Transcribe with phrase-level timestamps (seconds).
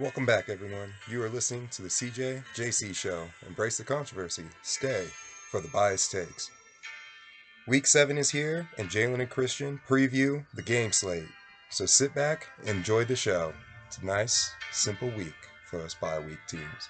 [0.00, 0.94] Welcome back, everyone.
[1.10, 3.26] You are listening to the CJ JC Show.
[3.46, 4.44] Embrace the controversy.
[4.62, 5.04] Stay
[5.50, 6.50] for the biased takes.
[7.68, 11.28] Week seven is here, and Jalen and Cristian preview the game slate.
[11.68, 13.52] So sit back and enjoy the show.
[13.88, 15.34] It's a nice, simple week
[15.66, 16.88] for us bye week teams.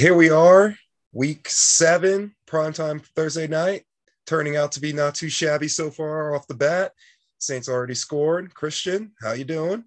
[0.00, 0.74] Here we are,
[1.12, 3.82] week seven, primetime Thursday night.
[4.24, 6.92] Turning out to be not too shabby so far off the bat.
[7.36, 8.54] Saints already scored.
[8.54, 9.84] Cristian, how you doing?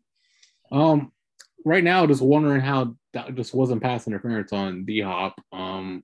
[0.71, 1.11] Um,
[1.65, 5.33] right now, just wondering how that just wasn't pass interference on D Hop.
[5.51, 6.03] Um,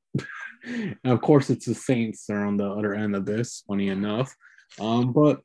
[1.06, 2.26] of course, it's the Saints.
[2.26, 3.64] They're on the other end of this.
[3.68, 4.36] Funny enough,
[4.80, 5.42] um, but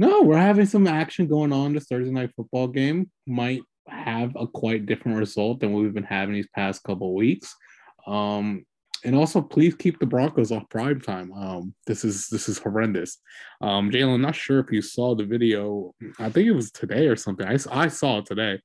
[0.00, 1.74] no, we're having some action going on.
[1.74, 6.02] This Thursday night football game might have a quite different result than what we've been
[6.02, 7.54] having these past couple weeks.
[8.10, 8.64] Um,
[9.04, 11.32] and also, please keep the Broncos off prime time.
[11.32, 13.18] Um, this is this is horrendous.
[13.62, 15.94] Um, Jalen, not sure if you saw the video.
[16.18, 17.46] I think it was today or something.
[17.46, 18.60] I, I saw it today,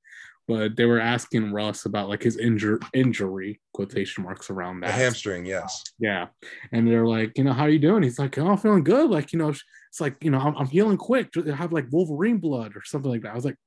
[0.48, 4.94] but they were asking Russ about like his injury injury quotation marks around that A
[4.94, 5.84] hamstring, yes.
[6.00, 6.28] yeah.
[6.72, 8.04] And they're like, you know, how are you doing?
[8.04, 9.10] He's like, oh, I'm feeling good.
[9.10, 11.30] Like, you know, it's like, you know, I'm, I'm healing quick.
[11.38, 13.32] I have like Wolverine blood or something like that.
[13.32, 13.58] I was like,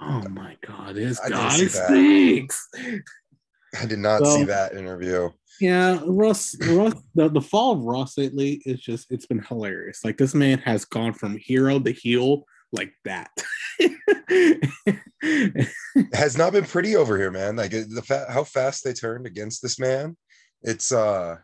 [0.00, 2.68] oh my God, this I guy stinks.
[3.80, 5.30] I did not So- see that interview.
[5.58, 10.00] Yeah, Russ, Russ, the, the fall of Russ lately is just, it's been hilarious.
[10.04, 13.30] Like, this man has gone from hero to heel like that.
[16.12, 17.56] Has not been pretty over here, man.
[17.56, 20.16] Like the fa- how fast they turned against this man.
[20.62, 21.36] It's uh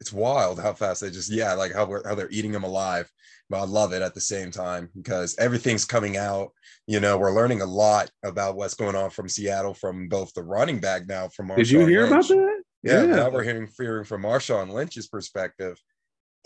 [0.00, 3.10] it's wild how fast they just yeah, like how how they're eating them alive.
[3.50, 6.50] But I love it at the same time because everything's coming out.
[6.86, 10.42] You know, we're learning a lot about what's going on from Seattle from both the
[10.42, 12.62] running back now from Did you Marshawn hear about that?
[12.82, 13.16] Yeah, Yeah.
[13.16, 15.76] now we're hearing hearing from Marshawn Lynch's perspective.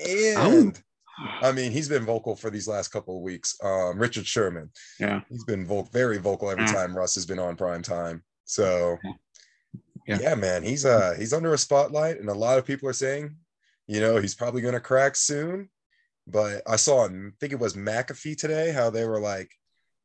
[0.04, 0.80] And
[1.42, 3.56] I mean, he's been vocal for these last couple of weeks.
[3.62, 5.20] Um, Richard Sherman, Yeah.
[5.28, 8.24] he's been vo- very vocal every time Russ has been on prime time.
[8.46, 8.96] So,
[10.08, 10.18] Yeah.
[10.20, 10.34] yeah.
[10.34, 13.36] man, he's uh he's under a spotlight, and a lot of people are saying,
[13.86, 15.68] you know, he's probably going to crack soon.
[16.26, 17.08] But I saw, I
[17.40, 19.50] think it was McAfee today, how they were like,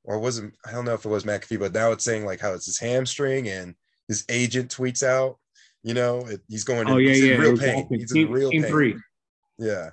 [0.03, 2.53] or wasn't I don't know if it was McAfee, but now it's saying like how
[2.53, 3.75] it's his hamstring, and
[4.07, 5.37] his agent tweets out,
[5.83, 6.89] you know, it, he's going.
[6.89, 7.35] Oh, in, yeah, yeah.
[7.35, 7.87] real pain.
[7.89, 8.71] He's in Team- real team pain.
[8.71, 8.95] three.
[9.57, 9.91] Yeah.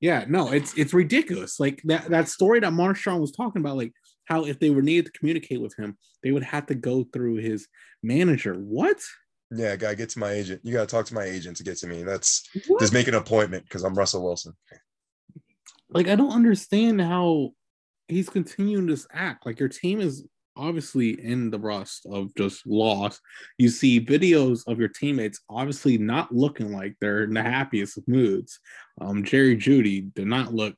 [0.00, 1.60] Yeah, no, it's it's ridiculous.
[1.60, 3.92] Like that that story that Marshawn was talking about, like
[4.24, 7.36] how if they were needed to communicate with him, they would have to go through
[7.36, 7.68] his
[8.02, 8.54] manager.
[8.54, 8.98] What?
[9.50, 10.60] Yeah, gotta get to my agent.
[10.64, 12.02] You gotta talk to my agent to get to me.
[12.02, 12.80] That's What?
[12.80, 14.54] just make an appointment because I'm Russell Wilson.
[15.88, 17.50] Like I don't understand how
[18.06, 19.46] he's continuing this act.
[19.46, 20.24] Like your team is
[20.56, 23.20] obviously in the rust of just loss.
[23.58, 28.06] You see videos of your teammates obviously not looking like they're in the happiest of
[28.06, 28.60] moods.
[29.00, 30.74] Um, Jerry Jeudy did not look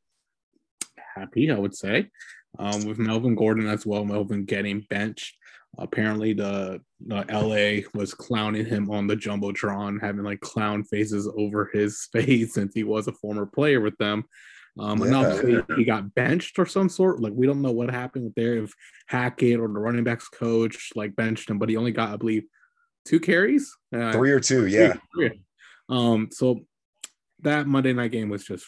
[1.15, 2.09] happy, I would say.
[2.59, 5.37] Um, with Melvin Gordon as well, Melvin getting benched.
[5.78, 11.71] Apparently, the, the LA was clowning him on the jumbotron, having like clown faces over
[11.72, 14.25] his face since he was a former player with them.
[14.78, 17.21] Um, and obviously he got benched or some sort.
[17.21, 18.55] Like we don't know what happened there.
[18.55, 18.72] If
[19.06, 22.44] Hackett or the running backs coach like benched him, but he only got, I believe,
[23.04, 23.77] two carries.
[23.94, 24.94] Uh, Three or two, yeah.
[25.15, 25.43] Three.
[25.89, 26.60] Um, so
[27.41, 28.65] that Monday night game was just.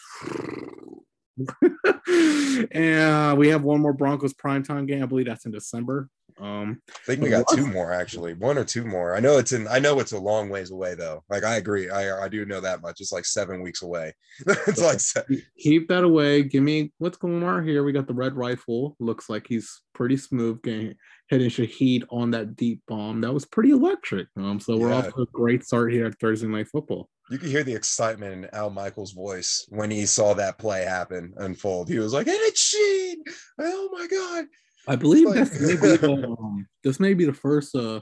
[2.71, 5.01] and we have one more Broncos primetime game.
[5.01, 6.07] I believe that's in December.
[6.39, 9.15] Um, I think we got two more actually, one or two more.
[9.15, 9.67] I know it's in.
[9.69, 11.23] I know it's a long ways away though.
[11.29, 11.89] Like I agree.
[11.89, 12.99] I I do know that much.
[12.99, 14.13] It's like seven weeks away.
[14.47, 16.43] it's like se- keep that away.
[16.43, 17.83] Give me what's going on here.
[17.83, 18.95] We got the red rifle.
[18.99, 20.95] Looks like he's pretty smooth getting
[21.29, 23.21] hitting Shaheed on that deep bomb.
[23.21, 24.27] That was pretty electric.
[24.37, 24.95] Um, so we're Yeah.
[24.97, 27.09] off to a great start here at Thursday night football.
[27.31, 31.33] you could hear the excitement in Al Michaels' voice when he saw that play happen
[31.37, 31.89] unfold.
[31.89, 33.23] He was like, "And it's Sheen!
[33.57, 34.45] Oh my god!"
[34.87, 38.01] I believe Like- this may be the um, this may be the first uh,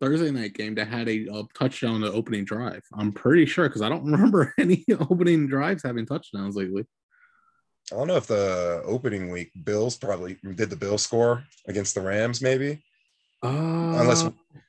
[0.00, 2.82] Thursday night game that had a, uh touchdown on the opening drive.
[2.94, 6.84] I'm pretty sure because I don't remember any opening drives having touchdowns lately.
[7.92, 12.00] I don't know if the opening week Bills probably did the Bills score against the
[12.00, 12.82] Rams, maybe.
[13.42, 13.48] Uh,
[14.00, 14.28] Unless-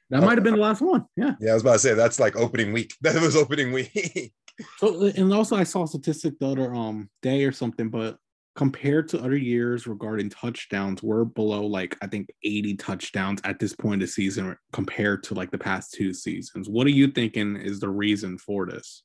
[0.10, 1.06] that might have been the last one.
[1.16, 1.34] Yeah.
[1.40, 2.94] Yeah, I was about to say that's like opening week.
[3.02, 4.34] That was opening week.
[4.78, 8.18] So and also I saw a statistic the other um day or something, but
[8.56, 13.76] compared to other years regarding touchdowns, we're below like I think 80 touchdowns at this
[13.76, 16.70] point of the season compared to like the past two seasons.
[16.70, 19.04] What are you thinking is the reason for this?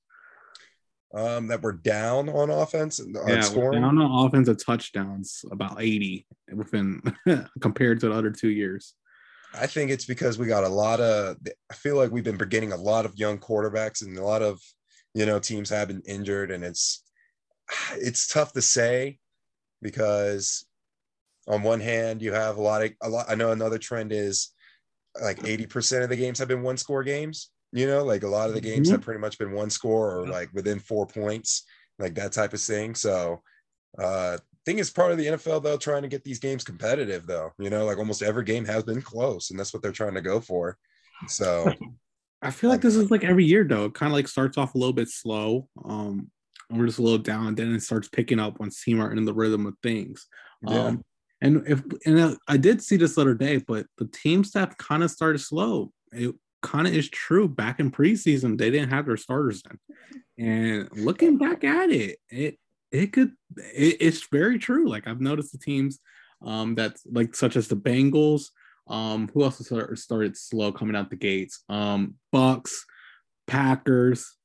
[1.14, 3.80] um, that we're down on offense on Yeah, scoring.
[3.80, 7.00] down on offensive touchdowns, about 80 within
[7.60, 8.94] compared to the other two years.
[9.54, 11.36] I think it's because we got a lot of.
[11.70, 14.60] I feel like we've been getting a lot of young quarterbacks, and a lot of
[15.14, 17.02] you know teams have been injured, and it's
[17.94, 19.18] it's tough to say
[19.82, 20.66] because
[21.46, 23.26] on one hand you have a lot of a lot.
[23.28, 24.52] I know another trend is
[25.22, 27.50] like eighty percent of the games have been one score games.
[27.72, 28.92] You know, like a lot of the games Mhm.
[28.92, 31.64] have pretty much been one score or like within four points,
[31.98, 32.94] like that type of thing.
[32.94, 33.42] So,
[33.98, 37.26] uh, I think it's part of the NFL though, trying to get these games competitive
[37.26, 37.52] though.
[37.58, 40.22] You know, like almost every game has been close, and that's what they're trying to
[40.22, 40.78] go for.
[41.28, 41.74] So,
[42.42, 43.86] I feel like this is like every year though.
[43.86, 45.68] It kind of like starts off a little bit slow.
[45.84, 46.30] Um,
[46.70, 49.34] we're just a little down, then it starts picking up once team are in the
[49.34, 50.26] rhythm of things.
[50.62, 51.04] yeah, Um,
[51.40, 55.02] and if and I did see this the other day, but the team staff kind
[55.02, 55.92] of started slow.
[56.12, 57.48] It kind of is true.
[57.48, 59.78] Back in preseason, they didn't have their starters then,
[60.38, 62.58] and looking back at it, it
[62.90, 64.88] it could it, it's very true.
[64.88, 66.00] Like I've noticed the teams
[66.44, 68.46] um that's like such as the Bengals.
[68.88, 71.62] Um, who else started, started slow coming out the gates?
[71.68, 72.86] Um, Bucks,
[73.46, 74.37] Packers.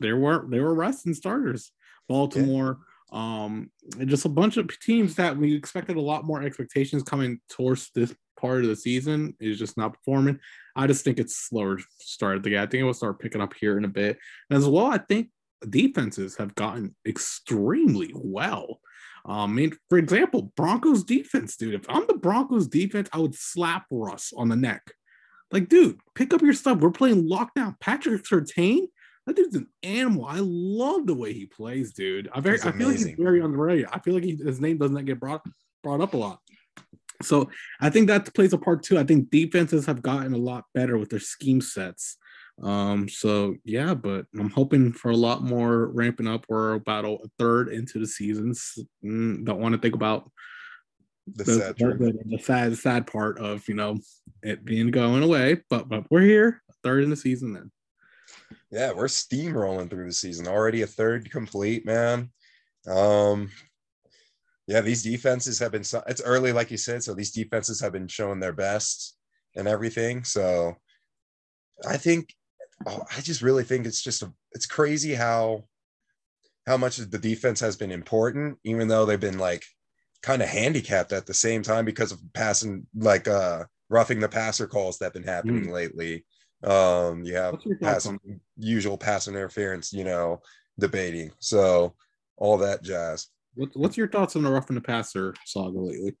[0.00, 1.72] There were there were resting starters.
[2.08, 2.78] Baltimore.
[3.12, 7.40] Um, and just a bunch of teams that we expected a lot more expectations coming
[7.50, 10.38] towards this part of the season is just not performing.
[10.74, 12.60] I just think it's slower start of the game.
[12.60, 14.18] I think it will start picking up here in a bit.
[14.48, 15.28] And as well, I think
[15.68, 18.80] defenses have gotten extremely well.
[19.24, 21.74] Um, I mean, for example, Broncos defense, dude.
[21.74, 24.82] If I'm the Broncos defense, I would slap Russ on the neck.
[25.52, 26.78] Like, dude, pick up your stuff.
[26.78, 27.78] We're playing lockdown.
[27.78, 28.86] Patrick Surtain,
[29.26, 30.24] that dude's an animal.
[30.24, 32.28] I love the way he plays, dude.
[32.32, 33.86] I very, I feel like he's very underrated.
[33.92, 35.42] I feel like he, his name doesn't get brought
[35.82, 36.40] brought up a lot.
[37.22, 37.48] So
[37.80, 38.98] I think that plays a part too.
[38.98, 42.16] I think defenses have gotten a lot better with their scheme sets.
[42.62, 46.44] Um, so yeah, but I'm hoping for a lot more ramping up.
[46.48, 48.78] We're about a third into the seasons.
[49.04, 50.30] Mm, don't want to think about
[51.32, 53.98] the the, sad the, the sad sad part of you know
[54.42, 55.62] it being going away.
[55.70, 57.70] But but we're here, third in the season then.
[58.72, 60.48] Yeah, we're steamrolling through the season.
[60.48, 62.30] Already a third complete, man.
[62.88, 63.50] Um,
[64.66, 65.84] yeah, these defenses have been.
[66.08, 69.18] It's early, like you said, so these defenses have been showing their best
[69.54, 70.24] and everything.
[70.24, 70.76] So,
[71.86, 72.34] I think,
[72.86, 74.32] oh, I just really think it's just a.
[74.52, 75.64] It's crazy how,
[76.66, 79.64] how much the defense has been important, even though they've been like,
[80.22, 84.66] kind of handicapped at the same time because of passing, like uh, roughing the passer
[84.66, 86.24] calls that have been happening lately.
[86.64, 88.18] Um, you have What's your thoughts pass,
[88.56, 90.40] usual pass interference, you know,
[90.78, 91.32] debating.
[91.38, 91.94] So
[92.36, 93.28] all that jazz.
[93.54, 96.16] what, what's your thoughts on the rough and the passer saga lately?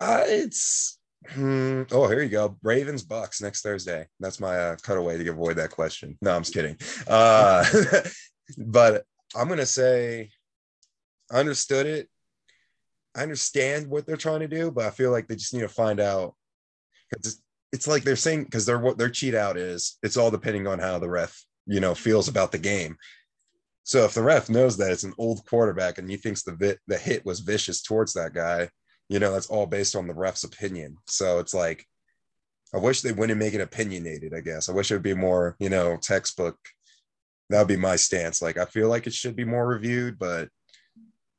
[0.00, 2.56] Uh, it's hmm, oh, here you go.
[2.62, 4.06] Ravens Bucks next Thursday.
[4.20, 6.16] That's my uh, cutaway to avoid that question.
[6.22, 6.76] No, I'm just kidding.
[7.06, 7.64] Uh,
[8.58, 9.04] but
[9.36, 10.30] I'm gonna say,
[11.30, 12.08] I understood it.
[13.14, 15.68] I understand what they're trying to do, but I feel like they just need to
[15.68, 16.34] find out.
[17.12, 19.98] 'cause It's, like they're saying because their what their cheat out is.
[20.02, 22.96] It's all depending on how the ref, you know, feels about the game.
[23.84, 26.98] So if the ref knows that it's an old quarterback and he thinks the the
[26.98, 28.68] hit was vicious towards that guy,
[29.08, 30.96] you know, that's all based on the ref's opinion.
[31.06, 31.84] So it's like,
[32.74, 34.32] I wish they wouldn't make it opinionated.
[34.34, 36.56] I guess I wish it would be more, you know, textbook.
[37.48, 38.40] That would be my stance.
[38.40, 40.48] Like I feel like it should be more reviewed, but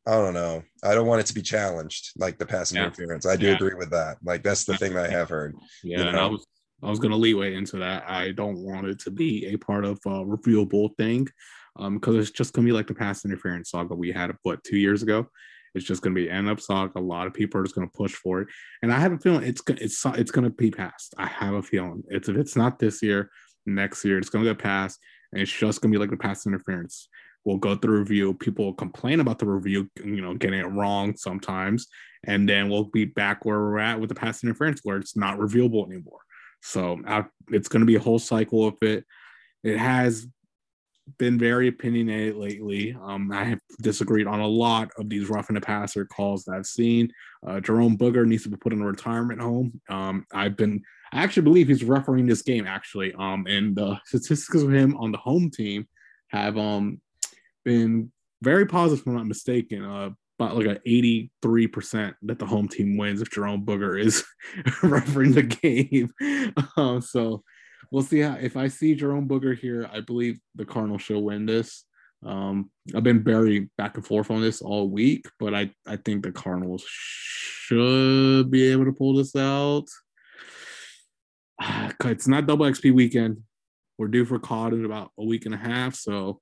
[0.08, 0.64] I don't know.
[0.84, 2.86] I don't want it to be challenged, like the passing Yeah.
[2.86, 3.26] interference.
[3.26, 3.56] I do Yeah.
[3.56, 4.18] agree with that.
[4.24, 5.56] Like that's the thing that I have heard.
[5.84, 6.46] Yeah, You and I was
[6.84, 8.10] I was gonna leeway into that.
[8.10, 11.28] I don't want it to be a part of a reviewable thing,
[11.76, 14.78] um, because it's just gonna be like the pass interference saga we had what two
[14.78, 15.28] years ago.
[15.76, 17.00] It's just gonna be end up saga.
[17.00, 18.48] A lot of people are just gonna push for it,
[18.82, 21.14] and I have a feeling it's it's it's gonna be passed.
[21.20, 23.30] I have a feeling it's if it's not this year,
[23.68, 25.00] next year it's gonna get passed,
[25.32, 27.08] and it's just gonna be like the pass interference.
[27.44, 28.34] We'll go through review.
[28.36, 31.88] People will complain about the review, you know, getting it wrong sometimes,
[32.26, 35.40] and then we'll be back where we're at with the pass interference, where it's not
[35.40, 36.20] reviewable anymore.
[36.62, 39.06] So I, it's going to be a whole cycle of it.
[39.64, 40.28] It has
[41.18, 42.96] been very opinionated lately.
[43.02, 46.66] Um, I have disagreed on a lot of these roughing the passer calls that I've
[46.66, 47.12] seen.
[47.46, 49.82] Uh, Jerome Boger needs to be put in a retirement home.
[49.90, 50.82] Um, I've been,
[51.12, 53.14] I actually believe he's refereeing this game actually.
[53.16, 55.88] Um, and the statistics of him on the home team
[56.30, 57.02] have um
[57.64, 59.84] been very positive, if I'm not mistaken.
[59.84, 64.24] Uh, about like a 83% that the home team wins if Jerome Boger is
[64.84, 66.14] refereeing the game.
[66.78, 67.44] Um, so
[67.92, 71.46] we'll see how if I see Jerome Boger here, I believe the Cardinals should win
[71.46, 71.86] this.
[72.26, 76.24] Um, I've been very back and forth on this all week, but I, I think
[76.24, 79.86] the Cardinals should be able to pull this out.
[82.04, 83.38] It's not double XP weekend.
[83.98, 86.42] We're due for COD in about a week and a half, so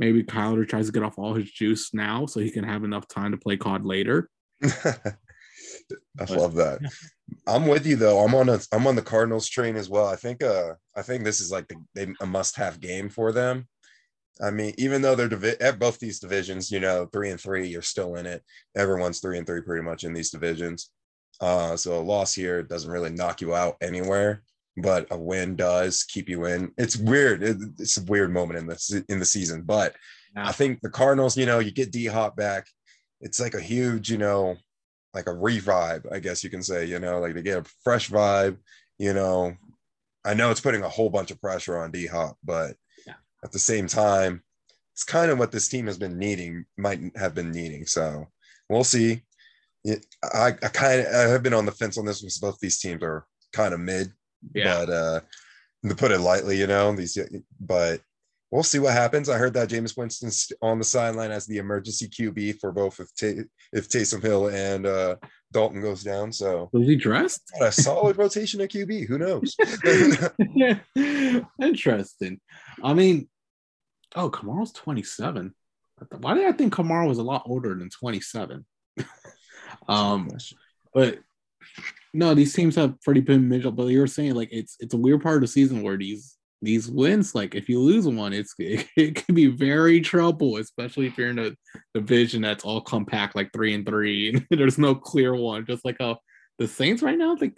[0.00, 3.06] maybe Kyler tries to get off all his juice now so he can have enough
[3.06, 4.28] time to play COD later.
[4.64, 6.80] I love that.
[7.46, 8.24] I'm with you though.
[8.24, 10.06] I'm on a I'm on the Cardinals train as well.
[10.06, 13.30] I think uh I think this is like the, they, a must have game for
[13.30, 13.68] them.
[14.42, 17.68] I mean, even though they're divi- at both these divisions, you know, three and three,
[17.68, 18.42] you're still in it.
[18.74, 20.90] Everyone's three and three pretty much in these divisions.
[21.40, 24.42] Uh, so a loss here doesn't really knock you out anywhere,
[24.80, 26.72] but a win does keep you in.
[26.78, 27.42] It's weird.
[27.42, 29.94] It's a weird moment in the in the season, but
[30.34, 30.48] yeah.
[30.48, 32.66] I think the Cardinals, you know, you get D Hop back.
[33.20, 34.56] It's like a huge, you know,
[35.12, 36.84] like a revive, I guess you can say.
[36.84, 38.56] You know, like they get a fresh vibe.
[38.98, 39.54] You know,
[40.24, 43.14] I know it's putting a whole bunch of pressure on D Hop, but yeah.
[43.44, 44.42] at the same time,
[44.94, 47.86] it's kind of what this team has been needing, might have been needing.
[47.86, 48.26] So
[48.68, 49.22] we'll see.
[50.22, 52.78] I, I kind of I have been on the fence on this because both these
[52.78, 54.12] teams are kind of mid.
[54.54, 54.84] Yeah.
[54.84, 55.20] But uh
[55.88, 57.16] to put it lightly, you know, these
[57.58, 58.00] but
[58.50, 59.28] we'll see what happens.
[59.28, 63.14] I heard that Jameis Winston's on the sideline as the emergency QB for both if
[63.14, 65.16] Tay, if Taysom Hill and uh,
[65.52, 66.32] Dalton goes down.
[66.32, 67.50] So was he dressed?
[67.60, 69.06] a solid rotation at QB.
[69.08, 69.56] Who knows?
[71.62, 72.40] Interesting.
[72.82, 73.28] I mean,
[74.16, 75.54] oh, Kamara's 27.
[76.18, 78.64] Why did I think Kamara was a lot older than 27?
[79.88, 80.30] um,
[80.94, 81.18] but
[82.12, 83.72] no, these teams have pretty been middle.
[83.72, 86.36] But you were saying like it's it's a weird part of the season where these
[86.62, 91.06] these wins, like if you lose one, it's it, it can be very trouble, especially
[91.06, 91.52] if you're in a
[91.94, 95.66] division that's all compact, like three and three, and there's no clear one.
[95.66, 96.18] Just like how
[96.58, 97.56] the Saints right now, like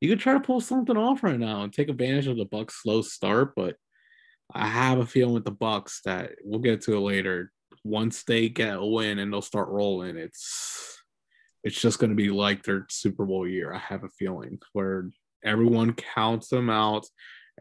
[0.00, 2.82] you could try to pull something off right now and take advantage of the Bucks'
[2.82, 3.76] slow start, but
[4.54, 7.52] I have a feeling with the Bucks that we'll get to it later.
[7.84, 11.01] Once they get a win and they'll start rolling, it's
[11.64, 13.72] it's just going to be like their Super Bowl year.
[13.72, 15.10] I have a feeling where
[15.44, 17.06] everyone counts them out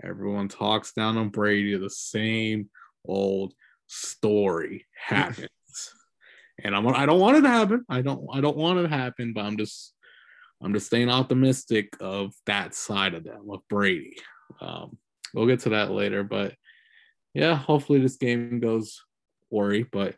[0.04, 1.76] Everyone talks down on Brady.
[1.78, 2.70] The same
[3.06, 3.54] old
[3.88, 5.50] story happens.
[6.64, 7.86] and I'm I don't want it to happen.
[7.90, 9.94] I don't I don't want it to happen, but I'm just
[10.62, 14.16] I'm just staying optimistic of that side of them, of Brady.
[14.60, 14.98] Um,
[15.34, 16.54] we'll get to that later, but
[17.34, 19.02] yeah, hopefully this game goes
[19.50, 19.84] worry.
[19.84, 20.16] But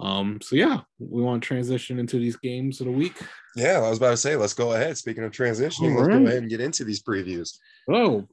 [0.00, 3.16] um, so yeah, we want to transition into these games of the week.
[3.56, 4.96] Yeah, I was about to say, let's go ahead.
[4.98, 7.58] Speaking of transitioning, let's go ahead and get into these previews.
[7.88, 8.26] Oh,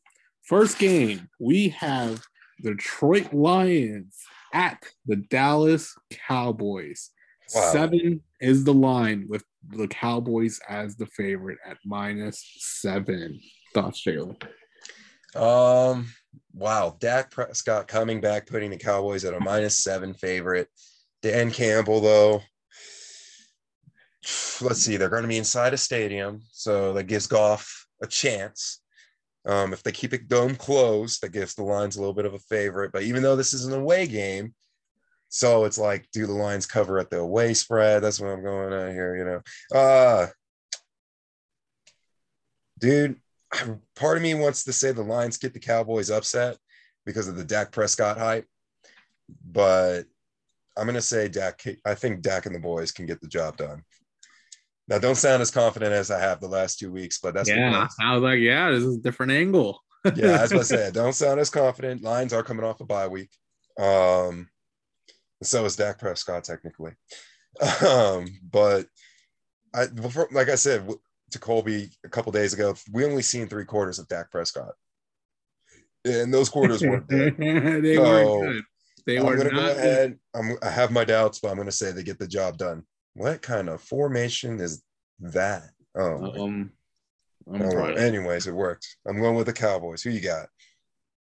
[0.43, 2.25] First game, we have
[2.59, 4.17] the Detroit Lions
[4.53, 5.95] at the Dallas
[6.27, 7.11] Cowboys.
[7.53, 7.71] Wow.
[7.71, 13.39] Seven is the line with the Cowboys as the favorite at minus seven.
[13.73, 14.41] Thoughts, Jalen?
[15.35, 16.07] Um,
[16.53, 16.97] wow.
[16.99, 20.69] Dak Prescott coming back, putting the Cowboys at a minus seven favorite.
[21.21, 22.41] Dan Campbell, though,
[24.61, 28.81] let's see, they're going to be inside a stadium, so that gives Goff a chance.
[29.45, 32.33] Um, if they keep it dome closed, that gives the Lions a little bit of
[32.33, 32.91] a favorite.
[32.91, 34.53] But even though this is an away game,
[35.29, 38.03] so it's like, do the Lions cover at the away spread?
[38.03, 39.77] That's what I'm going on here, you know.
[39.79, 40.27] Uh
[42.79, 43.15] dude,
[43.95, 46.57] part of me wants to say the Lions get the Cowboys upset
[47.05, 48.47] because of the Dak Prescott hype.
[49.49, 50.03] But
[50.77, 51.63] I'm gonna say Dak.
[51.85, 53.83] I think Dak and the boys can get the job done.
[54.87, 57.69] Now, don't sound as confident as I have the last two weeks, but that's yeah.
[57.69, 59.79] Because, I was like, yeah, this is a different angle.
[60.15, 62.01] yeah, as I said, don't sound as confident.
[62.01, 63.29] Lions are coming off a bye week.
[63.79, 64.49] Um,
[65.43, 66.91] so is Dak Prescott technically.
[67.85, 68.85] Um, but
[69.73, 70.87] I, before, like I said
[71.31, 74.73] to Colby a couple days ago, we only seen three quarters of Dak Prescott,
[76.05, 77.37] and those quarters weren't good.
[77.37, 78.63] they so, weren't good.
[79.05, 80.17] They I'm were gonna go ahead.
[80.35, 82.83] I'm, I have my doubts, but I'm going to say they get the job done.
[83.13, 84.83] What kind of formation is
[85.19, 85.63] that?
[85.95, 86.71] Oh, um,
[87.47, 88.87] oh anyways, it worked.
[89.07, 90.01] I'm going with the Cowboys.
[90.01, 90.47] Who you got?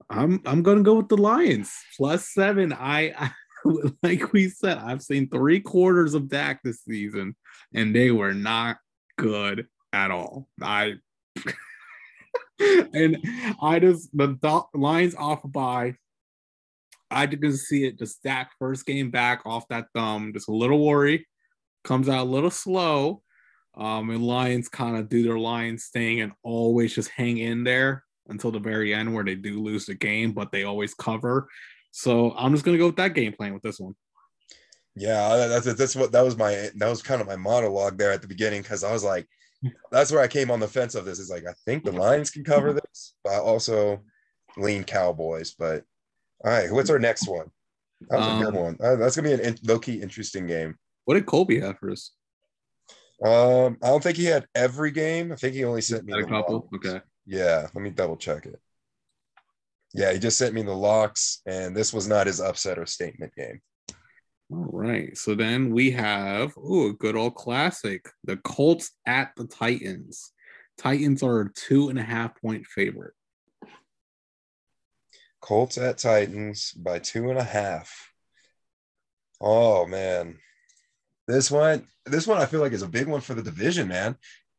[0.10, 2.74] I'm I'm gonna go with the Lions plus seven.
[2.74, 3.32] I, I
[4.04, 7.36] like we said, I've seen three quarters of Dak this season,
[7.74, 8.78] and they were not
[9.18, 10.48] good at all.
[10.62, 10.96] I
[12.60, 13.18] and
[13.62, 15.96] I just the Lions off by.
[17.10, 20.86] I just see it just Dak first game back off that thumb, just a little
[20.86, 21.26] worry
[21.88, 23.24] comes out a little slow.
[23.76, 28.04] Um, and Lions kind of do their Lions thing and always just hang in there
[28.28, 31.48] until the very end where they do lose the game, but they always cover.
[31.92, 33.96] So I'm just gonna go with that game plan with this one.
[34.96, 38.22] Yeah, that's that's what that was my that was kind of my monologue there at
[38.22, 39.28] the beginning because I was like,
[39.92, 41.20] that's where I came on the fence of this.
[41.20, 44.02] Is like I think the Lions can cover this, but I also
[44.58, 45.54] lean Cowboys.
[45.58, 45.84] But
[46.48, 47.48] all right, what's our next one?
[48.10, 48.78] That was um, a good um, one.
[48.82, 50.78] Uh, that's gonna be an low key interesting game.
[51.04, 52.12] What did Colby have for us?
[53.22, 55.34] Um, I don't think he had every game.
[55.34, 56.70] I think he only sent me a couple.
[56.72, 56.88] Locks.
[56.88, 57.02] Okay.
[57.26, 58.62] Yeah, let me double check it.
[59.94, 63.34] Yeah, he just sent me the locks, and this was not his upset or statement
[63.36, 63.60] game.
[64.50, 65.18] All right.
[65.18, 68.08] So then we have ooh, a good old classic.
[68.24, 70.32] The Colts at the Titans.
[70.78, 73.14] Titans are a two and a half point favorite.
[75.42, 78.12] Colts at Titans by two and a half.
[79.40, 80.40] Oh man.
[81.28, 84.16] This one, this one I feel like is a big one for the division, man.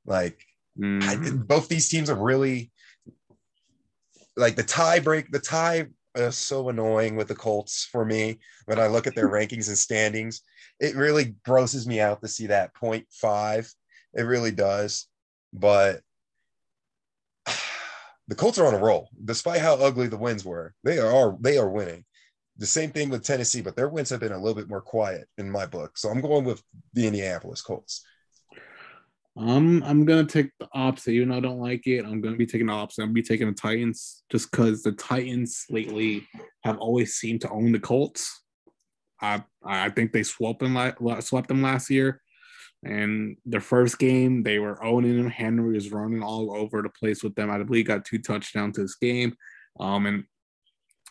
[0.07, 0.45] Like
[0.79, 1.03] Mhm.
[1.03, 2.71] I, both these teams are really
[4.37, 5.31] like the tie break.
[5.31, 9.29] The tie is so annoying with the Colts for me when I look at their
[9.29, 10.43] rankings and standings.
[10.81, 13.75] It really grosses me out to see that 0.5.
[14.15, 15.09] It really does.
[15.53, 16.03] But
[18.29, 20.75] the Colts are on a roll, despite how ugly the wins were.
[20.85, 22.05] They are they are winning.
[22.59, 25.27] The same thing with Tennessee, but their wins have been a little bit more quiet
[25.39, 25.97] in my book.
[25.97, 28.05] So I'm going with the Indianapolis Colts.
[29.37, 31.13] Um, I'm gonna take the opposite.
[31.13, 33.03] Even though I don't like it, I'm gonna be taking the opposite.
[33.03, 36.27] I'm gonna be taking the Titans just because the Titans lately
[36.65, 38.43] have always seemed to own the Colts.
[39.23, 40.77] I I think they swept them
[41.21, 42.21] swept them last year,
[42.85, 45.31] and their first game they were owning them.
[45.31, 47.51] Henry was running all over the place with them.
[47.51, 49.35] I believe got two touchdowns this game.
[49.81, 50.25] Um, and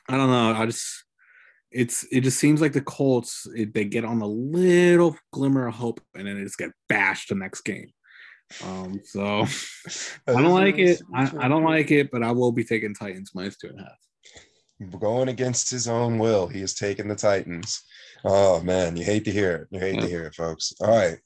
[0.09, 0.53] I don't know.
[0.53, 1.03] I just
[1.71, 5.75] it's it just seems like the Colts it, they get on a little glimmer of
[5.75, 7.91] hope and then they just get bashed the next game.
[8.63, 9.45] Um, so
[10.27, 11.01] I don't like it.
[11.13, 13.83] I, I don't like it, but I will be taking Titans minus two and a
[13.83, 14.99] half.
[15.01, 16.47] going against his own will.
[16.47, 17.83] He has taken the Titans.
[18.23, 19.67] Oh man, you hate to hear it.
[19.71, 20.01] You hate Yeah.
[20.01, 20.71] to hear it, folks.
[20.79, 21.17] All right,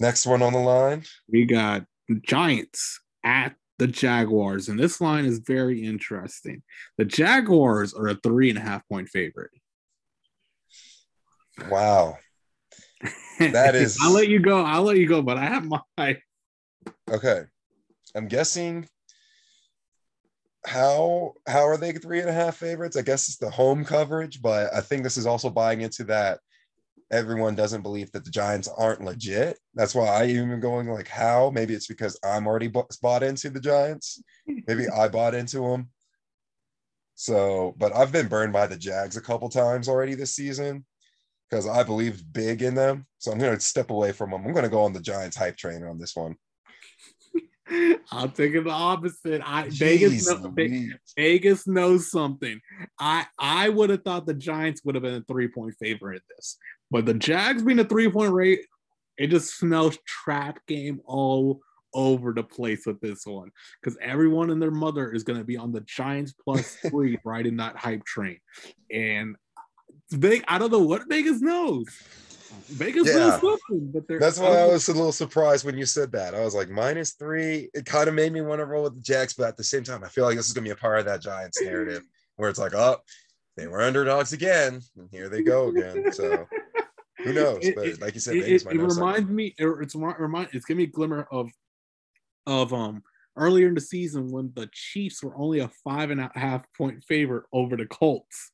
[0.00, 1.04] next one on the line.
[1.30, 6.62] We got the Giants at the Jaguars, and this line is very interesting.
[6.98, 9.50] The Jaguars are a three and a half point favorite.
[11.68, 12.18] Wow.
[13.38, 14.62] That is- I'll let you go.
[14.62, 16.16] I'll let you go, but I have my
[17.10, 17.42] Okay,
[18.14, 18.86] I'm guessing.
[20.66, 22.96] How how are they three and a half favorites?
[22.96, 26.40] I guess it's the home coverage, but I think this is also buying into that
[27.14, 29.58] everyone doesn't believe that the Giants aren't legit.
[29.74, 31.50] That's why I even going like how.
[31.50, 34.20] Maybe it's because I'm already bought into the Giants.
[34.46, 35.90] Maybe I bought into them.
[37.14, 40.84] So, but I've been burned by the Jags a couple times already this season
[41.48, 43.06] because I believe big in them.
[43.18, 44.44] So I'm going to step away from them.
[44.44, 46.34] I'm going to go on the Giants hype train on this one.
[48.34, 49.40] Take it the opposite.
[49.44, 50.54] I Vegas, know,
[51.16, 52.60] Vegas knows something.
[52.98, 56.36] I I would have thought the Giants would have been a three point favorite in
[56.36, 56.58] this,
[56.94, 58.60] but the Jags being a three point rate,
[59.18, 61.58] it just smells trap game all
[61.92, 63.50] over the place with this one
[63.82, 67.56] because everyone and their mother is going to be on the Giants plus three riding
[67.56, 68.38] that hype train,
[68.92, 69.34] and
[70.12, 71.84] Vegas, I don't know what Vegas knows.
[72.70, 73.14] Vegas Yeah.
[73.14, 76.36] knows something, but they're That's why I was a little surprised when you said that.
[76.36, 77.70] I was like, minus three.
[77.74, 79.82] It kind of made me want to roll with the Jags, but at the same
[79.82, 82.04] time, I feel like this is going to be a part of that Giants narrative
[82.36, 82.98] where it's like, oh,
[83.56, 86.12] they were underdogs again, and here they go again.
[86.12, 86.46] So
[87.24, 87.58] who knows?
[87.62, 89.06] It- but it- like you said, it, Vegas it, might it know something.
[89.06, 91.50] reminds me it's remi- remind it's giving me a glimmer of
[92.46, 93.02] of um
[93.36, 97.02] earlier in the season when the Chiefs were only a five and a half point
[97.04, 98.52] favorite over the Colts.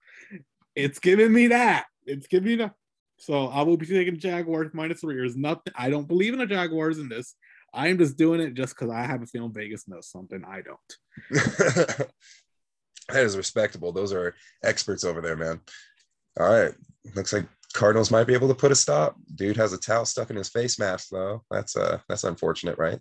[0.75, 1.87] It's giving me that.
[2.07, 2.75] It's giving me that.
[3.19, 5.17] So I will be taking Jaguars minus three.
[5.17, 5.73] There's nothing.
[5.77, 7.35] I don't believe in the Jaguars in this.
[7.75, 10.63] I am just doing it just because I have a feeling Vegas knows something I
[10.63, 11.31] don't.
[13.09, 13.93] that is respectable.
[13.93, 15.61] Those are experts over there, man.
[16.39, 16.73] All right.
[17.15, 19.17] Looks like Cardinals might be able to put a stop.
[19.35, 21.45] Dude has a towel stuck in his face mask, though.
[21.51, 22.99] That's uh that's unfortunate, right?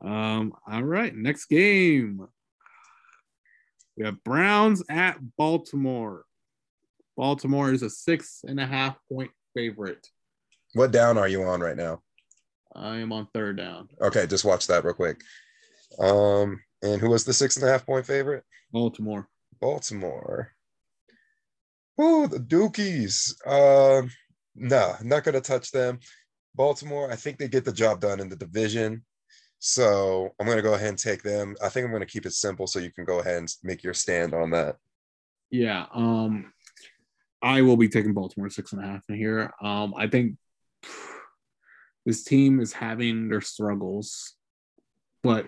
[0.00, 2.26] Um, all right, next game.
[3.96, 6.24] We have Browns at Baltimore.
[7.16, 10.06] Baltimore is a six and a half point favorite.
[10.74, 12.00] What down are you on right now?
[12.74, 13.88] I am on third down.
[14.00, 15.20] Okay, just watch that real quick.
[15.98, 18.44] Um, and who was the six and a half point favorite?
[18.72, 19.28] Baltimore.
[19.60, 20.52] Baltimore.
[22.02, 23.34] Oh, the Dookies.
[23.46, 24.10] Um,
[24.54, 26.00] no, not gonna touch them.
[26.54, 29.04] Baltimore, I think they get the job done in the division.
[29.58, 31.56] So I'm gonna go ahead and take them.
[31.62, 33.92] I think I'm gonna keep it simple so you can go ahead and make your
[33.92, 34.76] stand on that.
[35.50, 35.86] Yeah.
[35.92, 36.54] Um,
[37.42, 39.52] I will be taking Baltimore six and a half in here.
[39.62, 40.36] Um, I think
[42.06, 44.36] this team is having their struggles,
[45.22, 45.44] but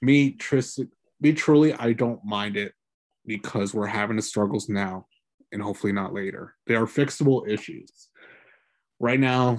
[0.00, 2.72] me, Tristan, me truly, I don't mind it
[3.26, 5.06] because we're having the struggles now
[5.52, 6.54] and hopefully not later.
[6.66, 8.08] They are fixable issues.
[8.98, 9.58] Right now,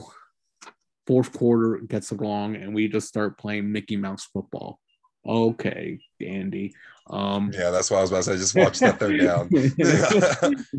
[1.06, 4.80] fourth quarter gets along and we just start playing Mickey Mouse football.
[5.26, 6.74] Okay, Andy.
[7.08, 8.38] Um, Yeah, that's what I was about to say.
[8.38, 9.50] Just watch that third down.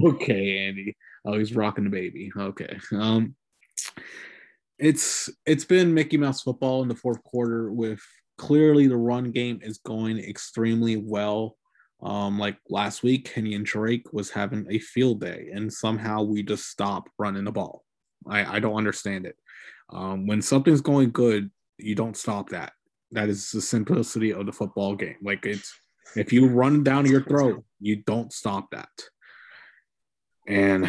[0.15, 0.97] okay, Andy.
[1.25, 2.31] Oh, he's rocking the baby.
[2.37, 2.79] Okay.
[2.93, 3.35] Um
[4.79, 8.01] it's it's been Mickey Mouse football in the fourth quarter with
[8.39, 11.57] clearly the run game is going extremely well.
[12.05, 16.69] Um, like last week, Kenyan Drake was having a field day, and somehow we just
[16.69, 17.83] stop running the ball.
[18.27, 19.37] I, I don't understand it.
[19.91, 22.73] Um, when something's going good, you don't stop that.
[23.13, 25.17] That is the simplicity of the football game.
[25.23, 25.73] Like it's
[26.17, 28.89] if you run down your throat, you don't stop that.
[30.47, 30.89] And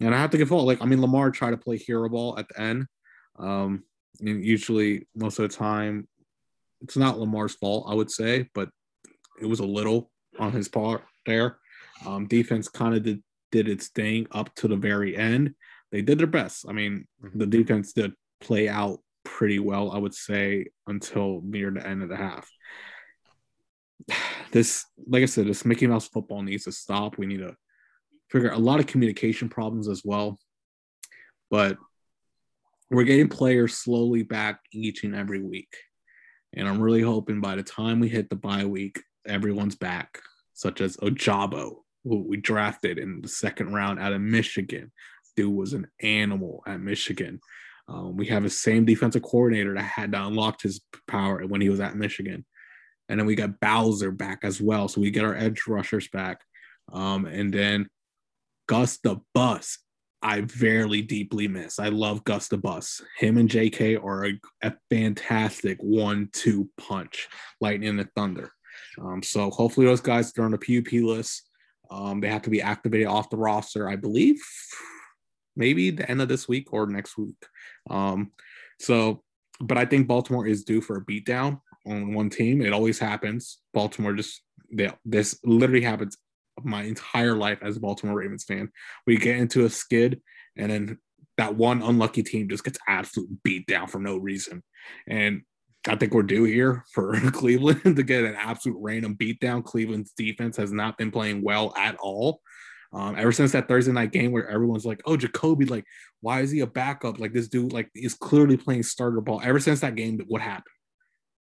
[0.00, 0.66] and I have to give fault.
[0.66, 2.86] Like I mean, Lamar tried to play hero ball at the end.
[3.38, 3.84] Um,
[4.20, 6.08] and usually, most of the time,
[6.82, 8.68] it's not Lamar's fault, I would say, but
[9.40, 11.58] it was a little on his part there.
[12.06, 15.54] Um, defense kind of did, did its thing up to the very end.
[15.90, 16.66] They did their best.
[16.68, 17.38] I mean, mm-hmm.
[17.38, 22.08] the defense did play out pretty well, I would say, until near the end of
[22.08, 22.48] the half.
[24.50, 27.18] This, like I said, this Mickey Mouse football needs to stop.
[27.18, 27.54] We need to
[28.30, 30.38] figure a lot of communication problems as well.
[31.50, 31.76] But
[32.90, 35.68] we're getting players slowly back each and every week.
[36.54, 40.20] And I'm really hoping by the time we hit the bye week, everyone's back,
[40.54, 44.92] such as Ojabo, who we drafted in the second round out of Michigan.
[45.36, 47.40] Dude was an animal at Michigan.
[47.88, 51.68] Um, we have the same defensive coordinator that had to unlock his power when he
[51.70, 52.44] was at Michigan.
[53.08, 54.88] And then we got Bowser back as well.
[54.88, 56.42] So we get our edge rushers back.
[56.92, 57.88] Um, and then
[58.66, 59.78] Gus the Bus
[60.20, 61.78] I very deeply miss.
[61.78, 63.00] I love Gus the Bus.
[63.18, 67.28] Him and JK are a, a fantastic one-two punch,
[67.60, 68.50] lightning and thunder.
[69.00, 71.48] Um, so hopefully those guys are on the PUP list.
[71.90, 74.40] Um, they have to be activated off the roster, I believe,
[75.56, 77.36] maybe the end of this week or next week.
[77.88, 78.32] Um,
[78.78, 79.22] so,
[79.60, 82.60] but I think Baltimore is due for a beatdown on one team.
[82.62, 83.58] It always happens.
[83.72, 86.16] Baltimore just they, this literally happens
[86.62, 88.70] my entire life as a Baltimore Ravens fan.
[89.06, 90.20] We get into a skid,
[90.56, 90.98] and then
[91.38, 94.62] that one unlucky team just gets absolute beat down for no reason.
[95.06, 95.42] And
[95.88, 99.64] I think we're due here for Cleveland to get an absolute random beatdown.
[99.64, 102.40] Cleveland's defense has not been playing well at all.
[102.92, 105.84] Um, ever since that Thursday night game where everyone's like, "Oh, Jacoby, like,
[106.20, 107.20] why is he a backup?
[107.20, 110.74] Like, this dude, like, is clearly playing starter ball." Ever since that game, what happened?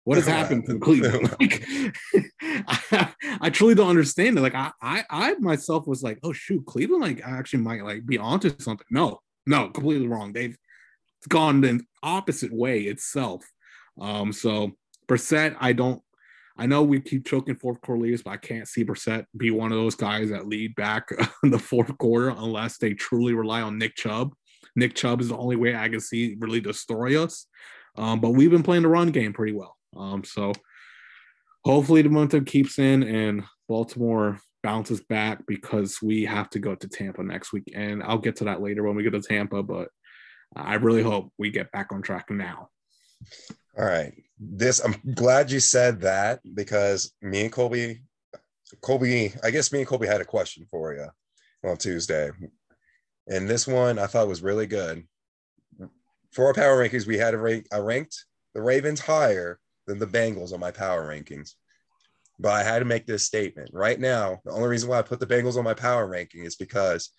[0.06, 1.36] What has happened to Cleveland?
[1.40, 4.42] Like, I, I, truly don't understand it.
[4.42, 8.18] Like I, I, I myself was like, oh shoot, Cleveland like actually might like be
[8.18, 8.86] onto something.
[8.90, 10.32] No, no, completely wrong.
[10.32, 10.58] They've
[11.28, 13.44] gone the opposite way itself.
[14.00, 14.72] Um, so
[15.08, 16.02] Brissett, I don't.
[16.58, 19.74] I know we keep choking fourth quarter leads, but I can't see Brissett be one
[19.74, 21.10] of those guys that lead back
[21.44, 24.34] in the fourth quarter unless they truly rely on Nick Chubb.
[24.76, 27.48] Nick Chubb is the only way I can see really destroy us.
[27.98, 29.76] Um, but we've been playing the run game pretty well.
[29.98, 30.54] Um, so
[31.66, 36.88] hopefully the momentum keeps in and Baltimore bounces back because we have to go to
[36.88, 37.72] Tampa next week.
[37.76, 39.90] And I'll get to that later when we get to Tampa, but
[40.56, 42.70] I really hope we get back on track now.
[43.78, 44.14] All right.
[44.40, 48.04] This I'm glad you said that because me and Colby,
[48.82, 51.08] Colby, I guess me and Colby had a question for you
[51.70, 52.32] on Tuesday.
[53.28, 55.04] And this one I thought was really good.
[56.32, 60.08] For our power rankings, we had a rank I ranked the Ravens higher than the
[60.08, 61.54] Bengals on my power rankings.
[62.40, 63.70] But I had to make this statement.
[63.74, 66.56] Right now, the only reason why I put the Bengals on my power ranking is
[66.56, 67.10] because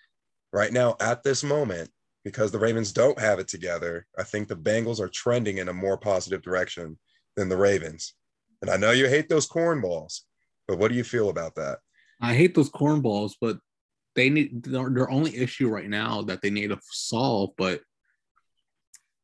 [0.52, 1.90] right now, at this moment,
[2.26, 5.72] because the Ravens don't have it together, I think the Bengals are trending in a
[5.72, 6.98] more positive direction
[7.36, 8.14] than the Ravens.
[8.62, 10.22] And I know you hate those cornballs,
[10.66, 11.78] but what do you feel about that?
[12.20, 13.58] I hate those cornballs, but
[14.16, 17.80] they need their, their only issue right now that they need to solve, but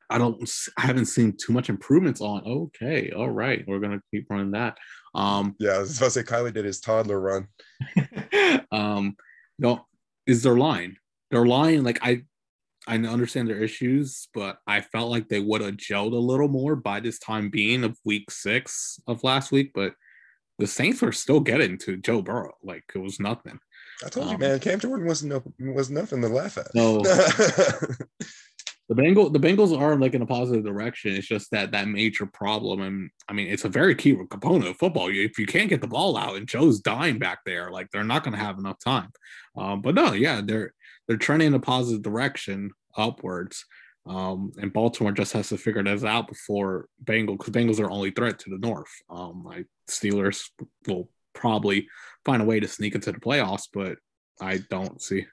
[0.08, 2.44] I don't I haven't seen too much improvements on.
[2.46, 4.78] Okay, all right, we're gonna keep running that.
[5.12, 7.48] Um yeah, I was supposed to say Kyler did his toddler run.
[8.70, 9.16] um
[9.58, 9.86] no
[10.24, 10.98] is their line.
[11.32, 12.24] Their line, like I
[12.86, 16.74] I understand their issues, but I felt like they would have gelled a little more
[16.74, 19.94] by this time being of week six of last week, but
[20.58, 22.54] the Saints were still getting to Joe Burrow.
[22.62, 23.58] Like it was nothing.
[24.04, 26.74] I told um, you, man, Cam Jordan was no was nothing to laugh at.
[26.74, 26.98] No.
[28.88, 31.14] the Bengal the Bengals are like in a positive direction.
[31.14, 34.76] It's just that that major problem, and I mean, it's a very key component of
[34.76, 35.08] football.
[35.08, 38.24] If you can't get the ball out and Joe's dying back there, like they're not
[38.24, 39.10] going to have enough time.
[39.56, 40.74] Um, but no, yeah, they're
[41.06, 43.64] they're trending in a positive direction upwards.
[44.04, 48.10] Um, and Baltimore just has to figure this out before Bengals, because Bengals are only
[48.10, 48.90] threat to the north.
[49.08, 50.42] Um, like Steelers
[50.88, 51.88] will probably
[52.24, 53.98] find a way to sneak into the playoffs, but
[54.40, 55.24] I don't see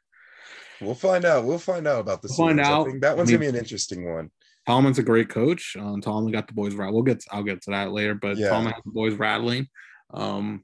[0.82, 1.46] We'll find out.
[1.46, 2.88] We'll find out about the we'll find out.
[3.02, 4.32] That one's I mean, gonna be an interesting one.
[4.66, 5.76] Tomlin's a great coach.
[5.78, 6.92] Um, Tomlin got the boys right.
[6.92, 7.20] We'll get.
[7.22, 8.16] To, I'll get to that later.
[8.16, 8.50] But yeah.
[8.50, 9.68] Tomlin has the boys rattling.
[10.14, 10.64] Um,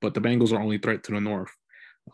[0.00, 1.52] but the Bengals are only threat to the north.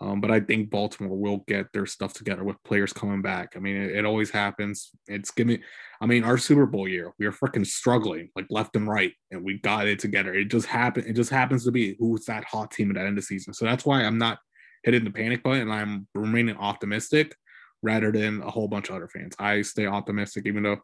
[0.00, 3.54] Um, but I think Baltimore will get their stuff together with players coming back.
[3.56, 4.90] I mean, it, it always happens.
[5.06, 5.60] It's giving.
[6.00, 9.42] I mean, our Super Bowl year, we were freaking struggling like left and right, and
[9.42, 10.34] we got it together.
[10.34, 11.06] It just happened.
[11.06, 13.54] It just happens to be who's that hot team at the end of the season.
[13.54, 14.38] So that's why I'm not
[14.84, 15.70] hitting the panic button.
[15.70, 17.34] I'm remaining optimistic
[17.82, 19.34] rather than a whole bunch of other fans.
[19.38, 20.78] I stay optimistic, even though,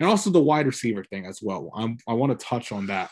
[0.00, 1.70] and also the wide receiver thing as well.
[1.74, 3.10] I'm, I want to touch on that.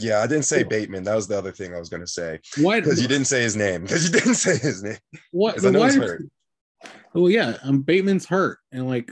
[0.00, 1.04] Yeah, I didn't say Bateman.
[1.04, 2.40] That was the other thing I was going to say.
[2.60, 2.82] What?
[2.82, 3.82] Because you didn't say his name.
[3.82, 4.98] Because you didn't say his name.
[5.30, 5.64] What?
[5.64, 6.24] I know he's hurt.
[7.14, 9.10] Well, yeah, um, Bateman's hurt, and like